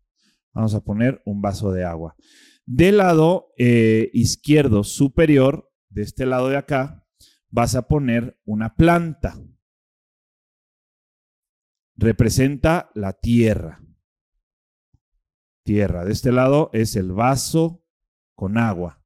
Vamos 0.53 0.75
a 0.75 0.83
poner 0.83 1.21
un 1.25 1.41
vaso 1.41 1.71
de 1.71 1.85
agua. 1.85 2.15
Del 2.65 2.97
lado 2.97 3.53
eh, 3.57 4.09
izquierdo 4.13 4.83
superior, 4.83 5.71
de 5.89 6.03
este 6.03 6.25
lado 6.25 6.49
de 6.49 6.57
acá, 6.57 7.05
vas 7.49 7.75
a 7.75 7.87
poner 7.87 8.39
una 8.45 8.75
planta. 8.75 9.39
Representa 11.95 12.89
la 12.95 13.13
tierra. 13.13 13.81
Tierra. 15.63 16.05
De 16.05 16.11
este 16.11 16.31
lado 16.31 16.69
es 16.73 16.95
el 16.95 17.11
vaso 17.11 17.83
con 18.35 18.57
agua. 18.57 19.03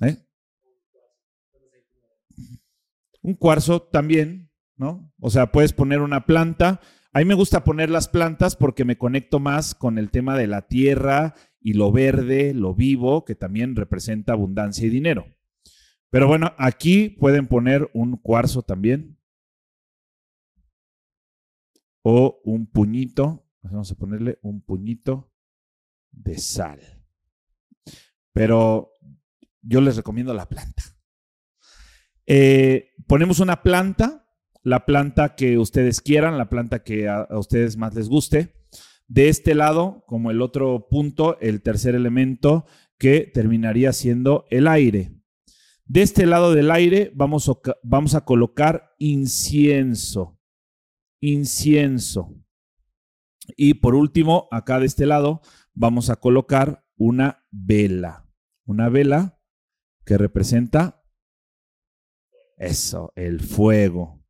¿Eh? 0.00 0.16
Un 3.22 3.34
cuarzo 3.34 3.82
también, 3.82 4.50
¿no? 4.76 5.12
O 5.20 5.30
sea, 5.30 5.52
puedes 5.52 5.72
poner 5.72 6.00
una 6.00 6.26
planta. 6.26 6.80
A 7.12 7.20
mí 7.20 7.24
me 7.24 7.34
gusta 7.34 7.64
poner 7.64 7.90
las 7.90 8.08
plantas 8.08 8.56
porque 8.56 8.84
me 8.84 8.98
conecto 8.98 9.40
más 9.40 9.74
con 9.74 9.98
el 9.98 10.10
tema 10.10 10.36
de 10.36 10.46
la 10.46 10.68
tierra 10.68 11.34
y 11.60 11.74
lo 11.74 11.92
verde, 11.92 12.54
lo 12.54 12.74
vivo, 12.74 13.24
que 13.24 13.34
también 13.34 13.76
representa 13.76 14.32
abundancia 14.32 14.86
y 14.86 14.90
dinero. 14.90 15.26
Pero 16.10 16.26
bueno, 16.26 16.54
aquí 16.58 17.10
pueden 17.10 17.46
poner 17.46 17.90
un 17.92 18.16
cuarzo 18.16 18.62
también. 18.62 19.18
O 22.02 22.40
un 22.44 22.66
puñito. 22.66 23.47
Vamos 23.62 23.90
a 23.90 23.94
ponerle 23.94 24.38
un 24.42 24.62
puñito 24.62 25.32
de 26.10 26.38
sal. 26.38 26.80
Pero 28.32 28.92
yo 29.62 29.80
les 29.80 29.96
recomiendo 29.96 30.34
la 30.34 30.48
planta. 30.48 30.82
Eh, 32.30 32.90
ponemos 33.06 33.40
una 33.40 33.62
planta, 33.62 34.28
la 34.62 34.84
planta 34.84 35.34
que 35.34 35.56
ustedes 35.56 36.02
quieran, 36.02 36.36
la 36.36 36.50
planta 36.50 36.82
que 36.82 37.08
a, 37.08 37.26
ustedes 37.30 37.76
más 37.78 37.94
les 37.94 38.08
guste. 38.08 38.54
De 39.06 39.30
este 39.30 39.54
lado, 39.54 40.04
como 40.06 40.30
el 40.30 40.42
otro 40.42 40.88
punto, 40.90 41.40
el 41.40 41.62
tercer 41.62 41.94
elemento 41.94 42.66
que 42.98 43.22
terminaría 43.32 43.94
siendo 43.94 44.44
el 44.50 44.68
aire. 44.68 45.14
De 45.86 46.02
este 46.02 46.26
lado 46.26 46.52
del 46.52 46.70
aire 46.70 47.10
vamos 47.14 47.50
vamos 47.82 48.14
a 48.14 48.26
colocar 48.26 48.94
incienso. 48.98 50.38
Incienso. 51.20 52.36
Y 53.56 53.74
por 53.74 53.94
último, 53.94 54.48
acá 54.50 54.78
de 54.78 54.86
este 54.86 55.06
lado, 55.06 55.40
vamos 55.74 56.10
a 56.10 56.16
colocar 56.16 56.84
una 56.96 57.46
vela. 57.50 58.26
Una 58.64 58.88
vela 58.88 59.40
que 60.04 60.18
representa 60.18 61.02
eso, 62.56 63.12
el 63.16 63.40
fuego. 63.40 64.24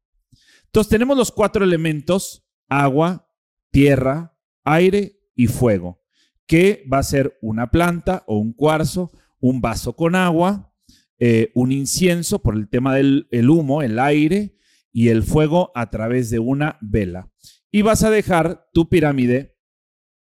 Entonces 0.67 0.91
tenemos 0.91 1.17
los 1.17 1.33
cuatro 1.33 1.65
elementos, 1.65 2.47
agua, 2.69 3.31
tierra, 3.71 4.37
aire 4.65 5.21
y 5.35 5.47
fuego, 5.47 6.03
que 6.47 6.85
va 6.93 6.99
a 6.99 7.03
ser 7.03 7.39
una 7.41 7.71
planta 7.71 8.25
o 8.27 8.39
un 8.39 8.53
cuarzo, 8.53 9.11
un 9.41 9.61
vaso 9.61 9.97
con 9.97 10.15
agua, 10.15 10.75
eh, 11.19 11.51
un 11.55 11.73
incienso 11.73 12.41
por 12.41 12.55
el 12.55 12.69
tema 12.69 12.95
del 12.95 13.27
humo, 13.49 13.83
el 13.83 13.99
aire 13.99 14.57
y 14.93 15.09
el 15.09 15.23
fuego 15.23 15.73
a 15.75 15.91
través 15.91 16.31
de 16.31 16.39
una 16.39 16.79
vela. 16.81 17.31
Y 17.71 17.83
vas 17.83 18.03
a 18.03 18.11
dejar 18.11 18.69
tu 18.73 18.89
pirámide 18.89 19.59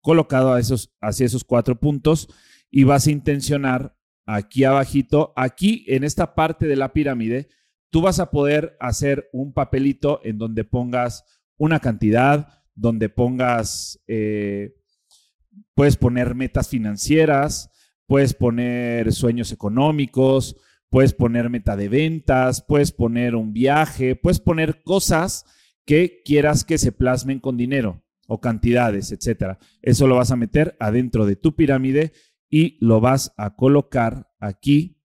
colocado 0.00 0.52
a 0.52 0.60
esos, 0.60 0.94
hacia 1.00 1.26
esos 1.26 1.44
cuatro 1.44 1.78
puntos 1.78 2.28
y 2.70 2.84
vas 2.84 3.06
a 3.06 3.10
intencionar 3.10 3.96
aquí 4.26 4.64
abajito, 4.64 5.32
aquí 5.36 5.84
en 5.88 6.04
esta 6.04 6.34
parte 6.34 6.66
de 6.66 6.76
la 6.76 6.92
pirámide, 6.92 7.48
tú 7.90 8.02
vas 8.02 8.20
a 8.20 8.30
poder 8.30 8.76
hacer 8.78 9.28
un 9.32 9.52
papelito 9.52 10.20
en 10.22 10.36
donde 10.38 10.64
pongas 10.64 11.24
una 11.56 11.80
cantidad, 11.80 12.48
donde 12.74 13.08
pongas, 13.08 14.02
eh, 14.06 14.74
puedes 15.74 15.96
poner 15.96 16.34
metas 16.34 16.68
financieras, 16.68 17.70
puedes 18.06 18.34
poner 18.34 19.12
sueños 19.12 19.50
económicos, 19.50 20.56
puedes 20.90 21.14
poner 21.14 21.50
meta 21.50 21.76
de 21.76 21.88
ventas, 21.88 22.62
puedes 22.62 22.92
poner 22.92 23.34
un 23.34 23.52
viaje, 23.52 24.14
puedes 24.14 24.40
poner 24.40 24.82
cosas 24.82 25.44
que 25.88 26.20
quieras 26.22 26.66
que 26.66 26.76
se 26.76 26.92
plasmen 26.92 27.40
con 27.40 27.56
dinero 27.56 28.04
o 28.26 28.42
cantidades, 28.42 29.10
etcétera. 29.10 29.58
Eso 29.80 30.06
lo 30.06 30.16
vas 30.16 30.30
a 30.30 30.36
meter 30.36 30.76
adentro 30.80 31.24
de 31.24 31.34
tu 31.34 31.56
pirámide 31.56 32.12
y 32.50 32.76
lo 32.84 33.00
vas 33.00 33.32
a 33.38 33.56
colocar 33.56 34.30
aquí 34.38 35.00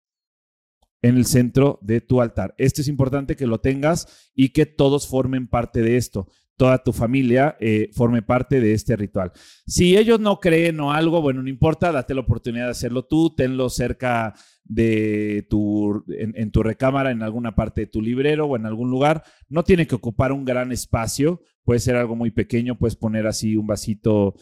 en 1.02 1.16
el 1.16 1.26
centro 1.26 1.80
de 1.82 2.02
tu 2.02 2.20
altar. 2.20 2.54
Esto 2.58 2.82
es 2.82 2.90
importante 2.90 3.38
que 3.38 3.48
lo 3.48 3.62
tengas 3.62 4.30
y 4.36 4.50
que 4.50 4.66
todos 4.66 5.08
formen 5.08 5.48
parte 5.48 5.82
de 5.82 5.96
esto 5.96 6.28
toda 6.56 6.84
tu 6.84 6.94
familia 6.94 7.58
eh, 7.60 7.90
forme 7.94 8.22
parte 8.22 8.62
de 8.62 8.74
este 8.74 8.96
ritual. 8.96 9.32
Si 9.66 9.98
ellos 9.98 10.20
no 10.20 10.40
creen 10.40 10.80
o 10.80 10.92
algo, 10.92 11.22
bueno, 11.22 11.42
no 11.42 11.50
importa, 11.50 11.92
date 11.92 12.14
la 12.14 12.22
oportunidad 12.22 12.66
de 12.66 12.72
hacerlo 12.72 13.06
tú, 13.06 13.34
tenlo 13.36 13.70
cerca 13.70 14.34
de 14.64 15.46
tu, 15.50 16.06
en, 16.08 16.52
tu 16.52 16.64
recámara, 16.64 17.12
en 17.12 17.22
alguna 17.22 17.56
parte 17.56 17.82
de 17.82 17.88
tu 17.88 18.02
librero 18.02 18.46
o 18.46 18.56
en 18.56 18.66
algún 18.66 18.90
lugar. 18.90 19.24
No 19.50 19.64
tiene 19.64 19.88
que 19.88 19.96
ocupar 19.96 20.32
un 20.32 20.46
gran 20.46 20.72
espacio, 20.72 21.42
puede 21.64 21.80
ser 21.80 21.96
algo 21.96 22.16
muy 22.16 22.32
pequeño, 22.32 22.78
puedes 22.78 22.96
poner 22.96 23.28
así 23.28 23.56
un 23.56 23.68
vasito 23.68 24.36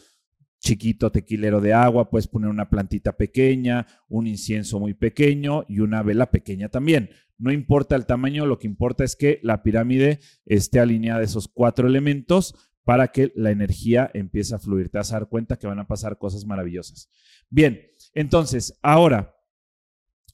chiquito 0.62 1.10
tequilero 1.10 1.60
de 1.60 1.72
agua, 1.72 2.08
puedes 2.08 2.28
poner 2.28 2.48
una 2.48 2.70
plantita 2.70 3.16
pequeña, 3.16 3.86
un 4.08 4.28
incienso 4.28 4.78
muy 4.78 4.94
pequeño 4.94 5.64
y 5.68 5.80
una 5.80 6.02
vela 6.04 6.30
pequeña 6.30 6.68
también. 6.68 7.10
No 7.36 7.50
importa 7.50 7.96
el 7.96 8.06
tamaño, 8.06 8.46
lo 8.46 8.60
que 8.60 8.68
importa 8.68 9.02
es 9.02 9.16
que 9.16 9.40
la 9.42 9.64
pirámide 9.64 10.20
esté 10.46 10.78
alineada 10.78 11.20
a 11.20 11.24
esos 11.24 11.48
cuatro 11.48 11.88
elementos 11.88 12.54
para 12.84 13.08
que 13.08 13.32
la 13.34 13.50
energía 13.50 14.08
empiece 14.14 14.54
a 14.54 14.60
fluir. 14.60 14.88
Te 14.88 14.98
vas 14.98 15.12
a 15.12 15.16
dar 15.16 15.28
cuenta 15.28 15.58
que 15.58 15.66
van 15.66 15.80
a 15.80 15.88
pasar 15.88 16.16
cosas 16.16 16.46
maravillosas. 16.46 17.08
Bien, 17.50 17.80
entonces, 18.14 18.78
ahora, 18.82 19.34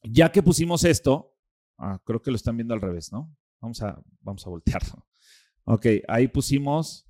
ya 0.03 0.31
que 0.31 0.43
pusimos 0.43 0.85
esto, 0.85 1.35
ah, 1.79 2.03
creo 2.05 2.21
que 2.21 2.31
lo 2.31 2.37
están 2.37 2.59
viendo 2.59 2.75
al 2.75 2.83
revés, 2.83 3.11
¿no? 3.13 3.35
Vamos 3.61 3.83
a, 3.83 4.03
vamos 4.21 4.47
a 4.47 4.51
voltearlo. 4.51 5.07
Ok, 5.65 5.87
ahí 6.07 6.29
pusimos 6.29 7.08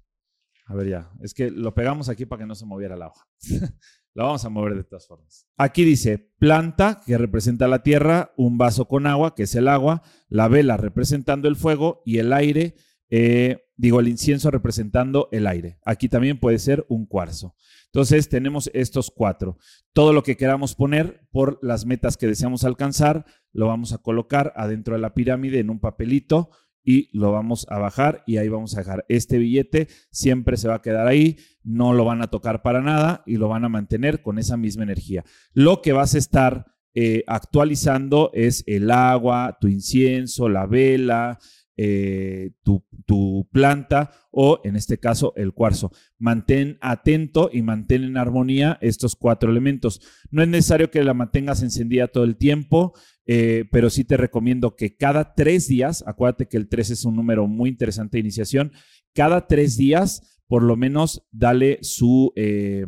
a 0.68 0.74
ver 0.74 0.88
ya, 0.88 1.10
es 1.22 1.32
que 1.32 1.50
lo 1.50 1.74
pegamos 1.74 2.10
aquí 2.10 2.26
para 2.26 2.40
que 2.40 2.46
no 2.46 2.54
se 2.54 2.66
moviera 2.66 2.94
la 2.94 3.08
hoja. 3.08 3.26
Lo 4.14 4.24
vamos 4.24 4.44
a 4.44 4.48
mover 4.48 4.74
de 4.74 4.82
todas 4.82 5.06
formas. 5.06 5.46
Aquí 5.56 5.84
dice 5.84 6.32
planta, 6.38 7.02
que 7.06 7.16
representa 7.16 7.68
la 7.68 7.84
tierra, 7.84 8.32
un 8.36 8.58
vaso 8.58 8.88
con 8.88 9.06
agua, 9.06 9.36
que 9.36 9.44
es 9.44 9.54
el 9.54 9.68
agua, 9.68 10.02
la 10.28 10.48
vela 10.48 10.76
representando 10.76 11.46
el 11.46 11.54
fuego 11.54 12.02
y 12.04 12.18
el 12.18 12.32
aire, 12.32 12.74
eh, 13.10 13.68
digo, 13.76 14.00
el 14.00 14.08
incienso 14.08 14.50
representando 14.50 15.28
el 15.30 15.46
aire. 15.46 15.78
Aquí 15.84 16.08
también 16.08 16.40
puede 16.40 16.58
ser 16.58 16.84
un 16.88 17.06
cuarzo. 17.06 17.54
Entonces 17.86 18.28
tenemos 18.28 18.70
estos 18.74 19.12
cuatro. 19.14 19.56
Todo 19.92 20.12
lo 20.12 20.24
que 20.24 20.36
queramos 20.36 20.74
poner 20.74 21.26
por 21.30 21.60
las 21.62 21.86
metas 21.86 22.16
que 22.16 22.26
deseamos 22.26 22.64
alcanzar, 22.64 23.24
lo 23.52 23.68
vamos 23.68 23.92
a 23.92 23.98
colocar 23.98 24.52
adentro 24.56 24.96
de 24.96 25.00
la 25.00 25.14
pirámide 25.14 25.60
en 25.60 25.70
un 25.70 25.78
papelito 25.78 26.50
y 26.88 27.10
lo 27.12 27.32
vamos 27.32 27.66
a 27.68 27.76
bajar 27.76 28.24
y 28.26 28.38
ahí 28.38 28.48
vamos 28.48 28.74
a 28.74 28.78
dejar 28.78 29.04
este 29.10 29.36
billete, 29.36 29.88
siempre 30.10 30.56
se 30.56 30.68
va 30.68 30.76
a 30.76 30.80
quedar 30.80 31.06
ahí, 31.06 31.36
no 31.62 31.92
lo 31.92 32.06
van 32.06 32.22
a 32.22 32.28
tocar 32.28 32.62
para 32.62 32.80
nada 32.80 33.22
y 33.26 33.36
lo 33.36 33.46
van 33.46 33.66
a 33.66 33.68
mantener 33.68 34.22
con 34.22 34.38
esa 34.38 34.56
misma 34.56 34.84
energía. 34.84 35.22
Lo 35.52 35.82
que 35.82 35.92
vas 35.92 36.14
a 36.14 36.18
estar 36.18 36.64
eh, 36.94 37.24
actualizando 37.26 38.30
es 38.32 38.64
el 38.66 38.90
agua, 38.90 39.58
tu 39.60 39.68
incienso, 39.68 40.48
la 40.48 40.64
vela, 40.64 41.38
eh, 41.76 42.52
tu, 42.62 42.82
tu, 43.04 43.46
planta 43.52 44.10
o 44.30 44.62
en 44.64 44.74
este 44.74 44.98
caso 44.98 45.34
el 45.36 45.52
cuarzo. 45.52 45.92
Mantén 46.18 46.78
atento 46.80 47.50
y 47.52 47.60
mantén 47.60 48.02
en 48.02 48.16
armonía 48.16 48.78
estos 48.80 49.14
cuatro 49.14 49.50
elementos. 49.50 50.00
No 50.30 50.42
es 50.42 50.48
necesario 50.48 50.90
que 50.90 51.04
la 51.04 51.12
mantengas 51.12 51.62
encendida 51.62 52.08
todo 52.08 52.24
el 52.24 52.38
tiempo. 52.38 52.94
Eh, 53.30 53.66
pero 53.70 53.90
sí 53.90 54.04
te 54.04 54.16
recomiendo 54.16 54.74
que 54.74 54.96
cada 54.96 55.34
tres 55.34 55.68
días, 55.68 56.02
acuérdate 56.06 56.48
que 56.48 56.56
el 56.56 56.66
3 56.66 56.90
es 56.90 57.04
un 57.04 57.14
número 57.14 57.46
muy 57.46 57.68
interesante 57.68 58.16
de 58.16 58.20
iniciación, 58.20 58.72
cada 59.14 59.46
tres 59.46 59.76
días, 59.76 60.40
por 60.46 60.62
lo 60.62 60.76
menos, 60.76 61.28
dale 61.30 61.78
su, 61.82 62.32
eh, 62.36 62.86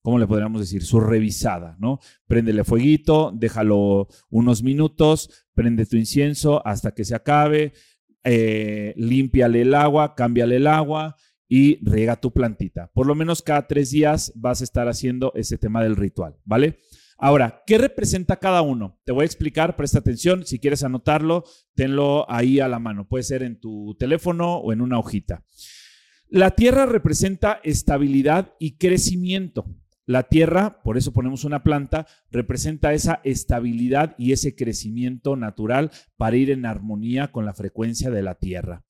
¿cómo 0.00 0.18
le 0.18 0.26
podríamos 0.26 0.62
decir? 0.62 0.82
Su 0.82 0.98
revisada, 0.98 1.76
¿no? 1.78 2.00
Préndele 2.26 2.64
fueguito, 2.64 3.32
déjalo 3.34 4.08
unos 4.30 4.62
minutos, 4.62 5.46
prende 5.52 5.84
tu 5.84 5.98
incienso 5.98 6.66
hasta 6.66 6.94
que 6.94 7.04
se 7.04 7.14
acabe, 7.14 7.74
eh, 8.24 8.94
límpiale 8.96 9.60
el 9.60 9.74
agua, 9.74 10.14
cámbiale 10.14 10.56
el 10.56 10.68
agua 10.68 11.16
y 11.48 11.84
riega 11.84 12.16
tu 12.16 12.32
plantita. 12.32 12.90
Por 12.94 13.06
lo 13.06 13.14
menos 13.14 13.42
cada 13.42 13.66
tres 13.66 13.90
días 13.90 14.32
vas 14.34 14.62
a 14.62 14.64
estar 14.64 14.88
haciendo 14.88 15.32
ese 15.34 15.58
tema 15.58 15.82
del 15.82 15.96
ritual, 15.96 16.36
¿vale? 16.46 16.78
Ahora, 17.18 17.62
¿qué 17.66 17.78
representa 17.78 18.36
cada 18.36 18.60
uno? 18.62 19.00
Te 19.04 19.12
voy 19.12 19.22
a 19.22 19.26
explicar, 19.26 19.76
presta 19.76 20.00
atención, 20.00 20.44
si 20.44 20.58
quieres 20.58 20.84
anotarlo, 20.84 21.44
tenlo 21.74 22.30
ahí 22.30 22.60
a 22.60 22.68
la 22.68 22.78
mano, 22.78 23.08
puede 23.08 23.24
ser 23.24 23.42
en 23.42 23.58
tu 23.58 23.96
teléfono 23.98 24.56
o 24.56 24.72
en 24.72 24.82
una 24.82 24.98
hojita. 24.98 25.44
La 26.28 26.50
tierra 26.50 26.86
representa 26.86 27.60
estabilidad 27.62 28.54
y 28.58 28.76
crecimiento. 28.76 29.66
La 30.04 30.24
tierra, 30.24 30.82
por 30.82 30.96
eso 30.96 31.12
ponemos 31.12 31.44
una 31.44 31.62
planta, 31.62 32.06
representa 32.30 32.92
esa 32.92 33.20
estabilidad 33.24 34.14
y 34.18 34.32
ese 34.32 34.54
crecimiento 34.54 35.36
natural 35.36 35.90
para 36.16 36.36
ir 36.36 36.50
en 36.50 36.66
armonía 36.66 37.32
con 37.32 37.44
la 37.44 37.54
frecuencia 37.54 38.10
de 38.10 38.22
la 38.22 38.34
tierra. 38.34 38.84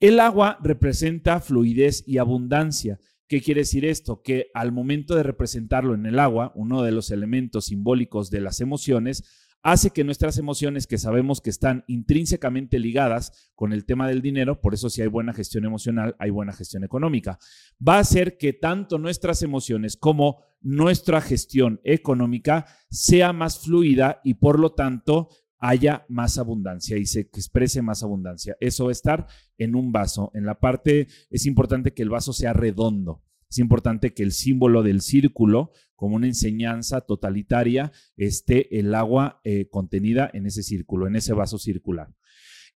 El 0.00 0.20
agua 0.20 0.58
representa 0.62 1.40
fluidez 1.40 2.04
y 2.06 2.18
abundancia. 2.18 2.98
¿Qué 3.28 3.42
quiere 3.42 3.62
decir 3.62 3.84
esto? 3.84 4.22
Que 4.22 4.50
al 4.54 4.70
momento 4.70 5.16
de 5.16 5.24
representarlo 5.24 5.94
en 5.94 6.06
el 6.06 6.18
agua, 6.18 6.52
uno 6.54 6.82
de 6.82 6.92
los 6.92 7.10
elementos 7.10 7.66
simbólicos 7.66 8.30
de 8.30 8.40
las 8.40 8.60
emociones, 8.60 9.24
hace 9.62 9.90
que 9.90 10.04
nuestras 10.04 10.38
emociones, 10.38 10.86
que 10.86 10.96
sabemos 10.96 11.40
que 11.40 11.50
están 11.50 11.82
intrínsecamente 11.88 12.78
ligadas 12.78 13.50
con 13.56 13.72
el 13.72 13.84
tema 13.84 14.06
del 14.06 14.22
dinero, 14.22 14.60
por 14.60 14.74
eso 14.74 14.88
si 14.90 15.02
hay 15.02 15.08
buena 15.08 15.32
gestión 15.32 15.64
emocional, 15.64 16.14
hay 16.20 16.30
buena 16.30 16.52
gestión 16.52 16.84
económica, 16.84 17.40
va 17.86 17.96
a 17.96 18.00
hacer 18.00 18.38
que 18.38 18.52
tanto 18.52 18.98
nuestras 18.98 19.42
emociones 19.42 19.96
como 19.96 20.44
nuestra 20.60 21.20
gestión 21.20 21.80
económica 21.82 22.66
sea 22.90 23.32
más 23.32 23.58
fluida 23.58 24.20
y 24.22 24.34
por 24.34 24.60
lo 24.60 24.72
tanto 24.72 25.30
haya 25.58 26.04
más 26.08 26.38
abundancia 26.38 26.96
y 26.96 27.06
se 27.06 27.20
exprese 27.20 27.82
más 27.82 28.02
abundancia. 28.02 28.56
Eso 28.60 28.84
va 28.84 28.90
a 28.90 28.92
estar 28.92 29.26
en 29.58 29.74
un 29.74 29.92
vaso. 29.92 30.30
En 30.34 30.44
la 30.44 30.58
parte 30.58 31.08
es 31.30 31.46
importante 31.46 31.92
que 31.92 32.02
el 32.02 32.10
vaso 32.10 32.32
sea 32.32 32.52
redondo. 32.52 33.22
Es 33.48 33.58
importante 33.58 34.12
que 34.12 34.22
el 34.22 34.32
símbolo 34.32 34.82
del 34.82 35.00
círculo, 35.00 35.70
como 35.94 36.16
una 36.16 36.26
enseñanza 36.26 37.00
totalitaria, 37.00 37.92
esté 38.16 38.78
el 38.78 38.94
agua 38.94 39.40
eh, 39.44 39.68
contenida 39.70 40.30
en 40.32 40.46
ese 40.46 40.62
círculo, 40.62 41.06
en 41.06 41.16
ese 41.16 41.32
vaso 41.32 41.58
circular. 41.58 42.12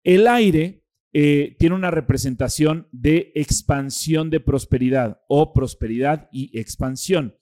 El 0.03 0.27
aire 0.27 0.83
eh, 1.13 1.55
tiene 1.57 1.75
una 1.75 1.89
representación 1.89 2.87
de 2.91 3.31
expansión 3.33 4.29
de 4.29 4.39
prosperidad 4.39 5.21
o 5.27 5.53
prosperidad 5.53 6.27
y 6.31 6.57
expansión. 6.59 7.35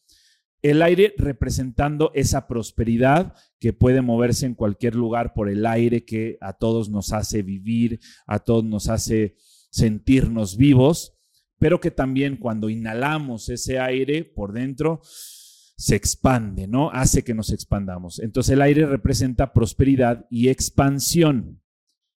El 0.69 0.81
aire 0.81 1.13
representando 1.17 2.11
esa 2.15 2.47
prosperidad 2.47 3.35
que 3.59 3.73
puede 3.73 4.01
moverse 4.01 4.45
en 4.45 4.55
cualquier 4.55 4.95
lugar 4.95 5.33
por 5.33 5.49
el 5.49 5.65
aire 5.65 6.05
que 6.05 6.37
a 6.41 6.53
todos 6.53 6.89
nos 6.89 7.13
hace 7.13 7.41
vivir, 7.43 7.99
a 8.25 8.39
todos 8.39 8.63
nos 8.63 8.89
hace 8.89 9.35
sentirnos 9.69 10.57
vivos 10.57 11.15
pero 11.59 11.79
que 11.79 11.91
también 11.91 12.37
cuando 12.37 12.69
inhalamos 12.69 13.49
ese 13.49 13.79
aire 13.79 14.23
por 14.23 14.53
dentro, 14.53 15.01
se 15.03 15.95
expande, 15.95 16.67
¿no? 16.67 16.89
Hace 16.91 17.23
que 17.23 17.33
nos 17.33 17.51
expandamos. 17.51 18.19
Entonces 18.19 18.53
el 18.53 18.61
aire 18.61 18.85
representa 18.85 19.53
prosperidad 19.53 20.25
y 20.29 20.49
expansión. 20.49 21.61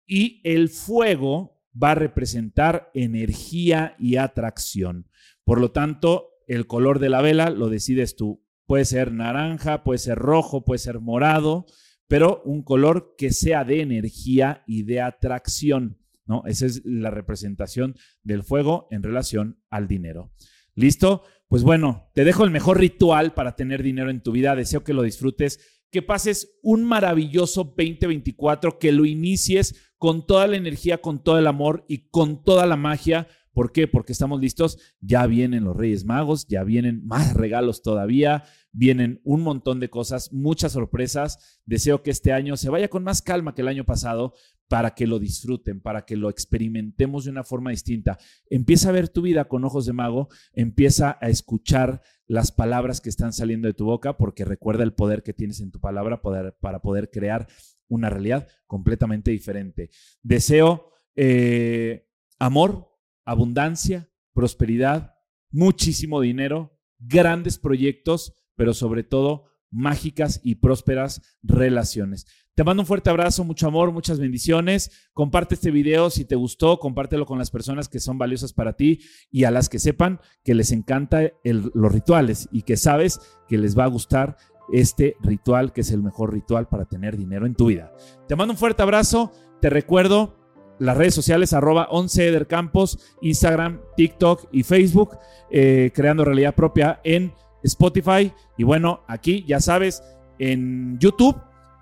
Y 0.05 0.41
el 0.43 0.69
fuego 0.69 1.61
va 1.81 1.91
a 1.91 1.95
representar 1.95 2.91
energía 2.93 3.95
y 3.99 4.17
atracción. 4.17 5.09
Por 5.43 5.59
lo 5.59 5.71
tanto, 5.71 6.29
el 6.47 6.67
color 6.67 6.99
de 6.99 7.09
la 7.09 7.21
vela 7.21 7.49
lo 7.49 7.69
decides 7.69 8.15
tú. 8.15 8.43
Puede 8.65 8.85
ser 8.85 9.11
naranja, 9.11 9.83
puede 9.83 9.99
ser 9.99 10.17
rojo, 10.17 10.65
puede 10.65 10.79
ser 10.79 10.99
morado, 10.99 11.65
pero 12.07 12.41
un 12.45 12.63
color 12.63 13.15
que 13.17 13.31
sea 13.31 13.63
de 13.63 13.81
energía 13.81 14.63
y 14.67 14.83
de 14.83 15.01
atracción. 15.01 15.99
¿no? 16.25 16.43
Esa 16.45 16.65
es 16.65 16.81
la 16.85 17.11
representación 17.11 17.95
del 18.23 18.43
fuego 18.43 18.87
en 18.91 19.03
relación 19.03 19.59
al 19.69 19.87
dinero. 19.87 20.31
¿Listo? 20.73 21.23
Pues 21.47 21.63
bueno, 21.63 22.09
te 22.13 22.23
dejo 22.23 22.43
el 22.43 22.51
mejor 22.51 22.79
ritual 22.79 23.33
para 23.33 23.55
tener 23.55 23.83
dinero 23.83 24.09
en 24.09 24.21
tu 24.21 24.31
vida. 24.31 24.55
Deseo 24.55 24.83
que 24.83 24.93
lo 24.93 25.03
disfrutes, 25.03 25.59
que 25.91 26.01
pases 26.01 26.57
un 26.63 26.83
maravilloso 26.83 27.63
2024, 27.63 28.79
que 28.79 28.91
lo 28.91 29.05
inicies 29.05 29.93
con 29.97 30.25
toda 30.25 30.47
la 30.47 30.57
energía, 30.57 31.01
con 31.01 31.23
todo 31.23 31.39
el 31.39 31.47
amor 31.47 31.85
y 31.87 32.09
con 32.09 32.43
toda 32.43 32.65
la 32.65 32.75
magia. 32.75 33.27
¿Por 33.55 33.71
qué? 33.71 33.87
Porque 33.87 34.11
estamos 34.11 34.41
listos. 34.41 34.77
Ya 34.99 35.25
vienen 35.27 35.63
los 35.63 35.77
Reyes 35.77 36.03
Magos, 36.03 36.45
ya 36.47 36.65
vienen 36.65 37.07
más 37.07 37.33
regalos 37.33 37.81
todavía, 37.81 38.43
vienen 38.73 39.21
un 39.23 39.41
montón 39.41 39.79
de 39.79 39.89
cosas, 39.89 40.33
muchas 40.33 40.73
sorpresas. 40.73 41.61
Deseo 41.65 42.03
que 42.03 42.11
este 42.11 42.33
año 42.33 42.57
se 42.57 42.69
vaya 42.69 42.89
con 42.89 43.05
más 43.05 43.21
calma 43.21 43.55
que 43.55 43.61
el 43.61 43.69
año 43.69 43.85
pasado, 43.85 44.33
para 44.67 44.93
que 44.93 45.07
lo 45.07 45.19
disfruten, 45.19 45.79
para 45.79 46.05
que 46.05 46.17
lo 46.17 46.29
experimentemos 46.29 47.23
de 47.23 47.31
una 47.31 47.45
forma 47.45 47.71
distinta. 47.71 48.17
Empieza 48.49 48.89
a 48.89 48.91
ver 48.91 49.07
tu 49.07 49.21
vida 49.21 49.45
con 49.45 49.63
ojos 49.63 49.85
de 49.85 49.93
mago, 49.93 50.27
empieza 50.51 51.17
a 51.21 51.29
escuchar 51.29 52.01
las 52.27 52.51
palabras 52.51 52.99
que 52.99 53.09
están 53.09 53.31
saliendo 53.31 53.69
de 53.69 53.73
tu 53.73 53.85
boca, 53.85 54.17
porque 54.17 54.43
recuerda 54.43 54.83
el 54.83 54.93
poder 54.93 55.23
que 55.23 55.33
tienes 55.33 55.61
en 55.61 55.71
tu 55.71 55.79
palabra 55.79 56.21
para 56.21 56.81
poder 56.81 57.09
crear 57.09 57.47
una 57.87 58.09
realidad 58.09 58.49
completamente 58.67 59.31
diferente. 59.31 59.91
Deseo 60.23 60.91
eh, 61.15 62.09
amor, 62.39 62.94
abundancia, 63.25 64.09
prosperidad, 64.33 65.15
muchísimo 65.51 66.21
dinero, 66.21 66.79
grandes 66.99 67.57
proyectos, 67.57 68.33
pero 68.55 68.73
sobre 68.73 69.03
todo 69.03 69.45
mágicas 69.71 70.39
y 70.43 70.55
prósperas 70.55 71.21
relaciones. 71.43 72.25
Te 72.55 72.63
mando 72.63 72.83
un 72.83 72.87
fuerte 72.87 73.09
abrazo, 73.09 73.43
mucho 73.43 73.67
amor, 73.67 73.91
muchas 73.91 74.17
bendiciones. 74.17 75.09
Comparte 75.11 75.55
este 75.55 75.71
video 75.71 76.09
si 76.09 76.23
te 76.23 76.35
gustó, 76.35 76.79
compártelo 76.79 77.25
con 77.25 77.37
las 77.37 77.51
personas 77.51 77.89
que 77.89 77.99
son 77.99 78.17
valiosas 78.17 78.53
para 78.53 78.77
ti 78.77 79.01
y 79.29 79.43
a 79.43 79.51
las 79.51 79.67
que 79.67 79.79
sepan 79.79 80.21
que 80.43 80.55
les 80.55 80.71
encanta 80.71 81.33
los 81.43 81.91
rituales 81.91 82.47
y 82.53 82.61
que 82.61 82.77
sabes 82.77 83.19
que 83.49 83.57
les 83.57 83.77
va 83.77 83.83
a 83.83 83.89
gustar 83.89 84.37
este 84.71 85.17
ritual 85.21 85.73
que 85.73 85.81
es 85.81 85.91
el 85.91 86.01
mejor 86.01 86.33
ritual 86.33 86.69
para 86.69 86.85
tener 86.85 87.17
dinero 87.17 87.45
en 87.45 87.55
tu 87.55 87.65
vida. 87.65 87.91
Te 88.27 88.37
mando 88.37 88.53
un 88.53 88.57
fuerte 88.57 88.81
abrazo. 88.81 89.33
Te 89.59 89.69
recuerdo 89.69 90.37
las 90.79 90.97
redes 90.97 91.13
sociales 91.13 91.53
arroba 91.53 91.87
11 91.89 92.27
Edercampos, 92.27 93.15
Instagram, 93.21 93.81
TikTok 93.95 94.47
y 94.51 94.63
Facebook, 94.63 95.17
eh, 95.49 95.91
creando 95.93 96.25
realidad 96.25 96.55
propia 96.55 96.99
en 97.03 97.33
Spotify. 97.63 98.31
Y 98.57 98.63
bueno, 98.63 99.01
aquí 99.07 99.43
ya 99.47 99.59
sabes, 99.59 100.03
en 100.37 100.97
YouTube 100.99 101.35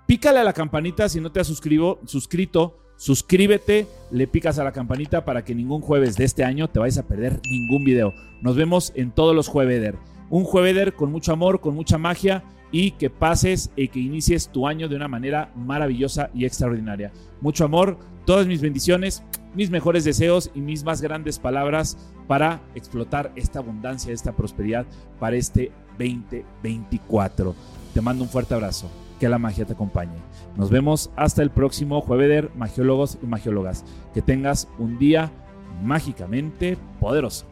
Pícale 0.06 0.38
a 0.38 0.44
la 0.44 0.52
campanita 0.52 1.08
si 1.08 1.20
no 1.20 1.32
te 1.32 1.40
has 1.40 1.46
suscribo, 1.46 1.98
suscrito. 2.04 2.78
Suscríbete, 2.96 3.88
le 4.12 4.28
picas 4.28 4.58
a 4.58 4.64
la 4.64 4.70
campanita 4.70 5.24
para 5.24 5.44
que 5.44 5.54
ningún 5.54 5.80
jueves 5.80 6.16
de 6.16 6.24
este 6.24 6.44
año 6.44 6.68
te 6.68 6.78
vayas 6.78 6.98
a 6.98 7.08
perder 7.08 7.40
ningún 7.50 7.84
video. 7.84 8.14
Nos 8.40 8.54
vemos 8.54 8.92
en 8.94 9.10
todos 9.10 9.34
los 9.34 9.48
jueveder. 9.48 9.96
Un 10.30 10.44
jueveder 10.44 10.94
con 10.94 11.10
mucho 11.10 11.32
amor, 11.32 11.60
con 11.60 11.74
mucha 11.74 11.98
magia 11.98 12.44
y 12.74 12.90
que 12.90 13.08
pases 13.08 13.70
y 13.76 13.86
que 13.86 14.00
inicies 14.00 14.48
tu 14.48 14.66
año 14.66 14.88
de 14.88 14.96
una 14.96 15.06
manera 15.06 15.52
maravillosa 15.54 16.30
y 16.34 16.44
extraordinaria. 16.44 17.12
Mucho 17.40 17.64
amor, 17.64 18.00
todas 18.24 18.48
mis 18.48 18.60
bendiciones, 18.60 19.22
mis 19.54 19.70
mejores 19.70 20.02
deseos 20.02 20.50
y 20.56 20.60
mis 20.60 20.82
más 20.82 21.00
grandes 21.00 21.38
palabras 21.38 21.96
para 22.26 22.60
explotar 22.74 23.30
esta 23.36 23.60
abundancia, 23.60 24.12
esta 24.12 24.32
prosperidad 24.32 24.86
para 25.20 25.36
este 25.36 25.70
2024. 26.00 27.54
Te 27.94 28.00
mando 28.00 28.24
un 28.24 28.28
fuerte 28.28 28.54
abrazo 28.54 28.90
que 29.20 29.28
la 29.28 29.38
magia 29.38 29.64
te 29.64 29.74
acompañe. 29.74 30.18
Nos 30.56 30.68
vemos 30.68 31.12
hasta 31.14 31.42
el 31.42 31.50
próximo 31.50 32.00
jueves, 32.00 32.46
magiólogos 32.56 33.18
y 33.22 33.26
magiólogas. 33.26 33.84
Que 34.12 34.20
tengas 34.20 34.66
un 34.80 34.98
día 34.98 35.30
mágicamente 35.84 36.76
poderoso. 36.98 37.46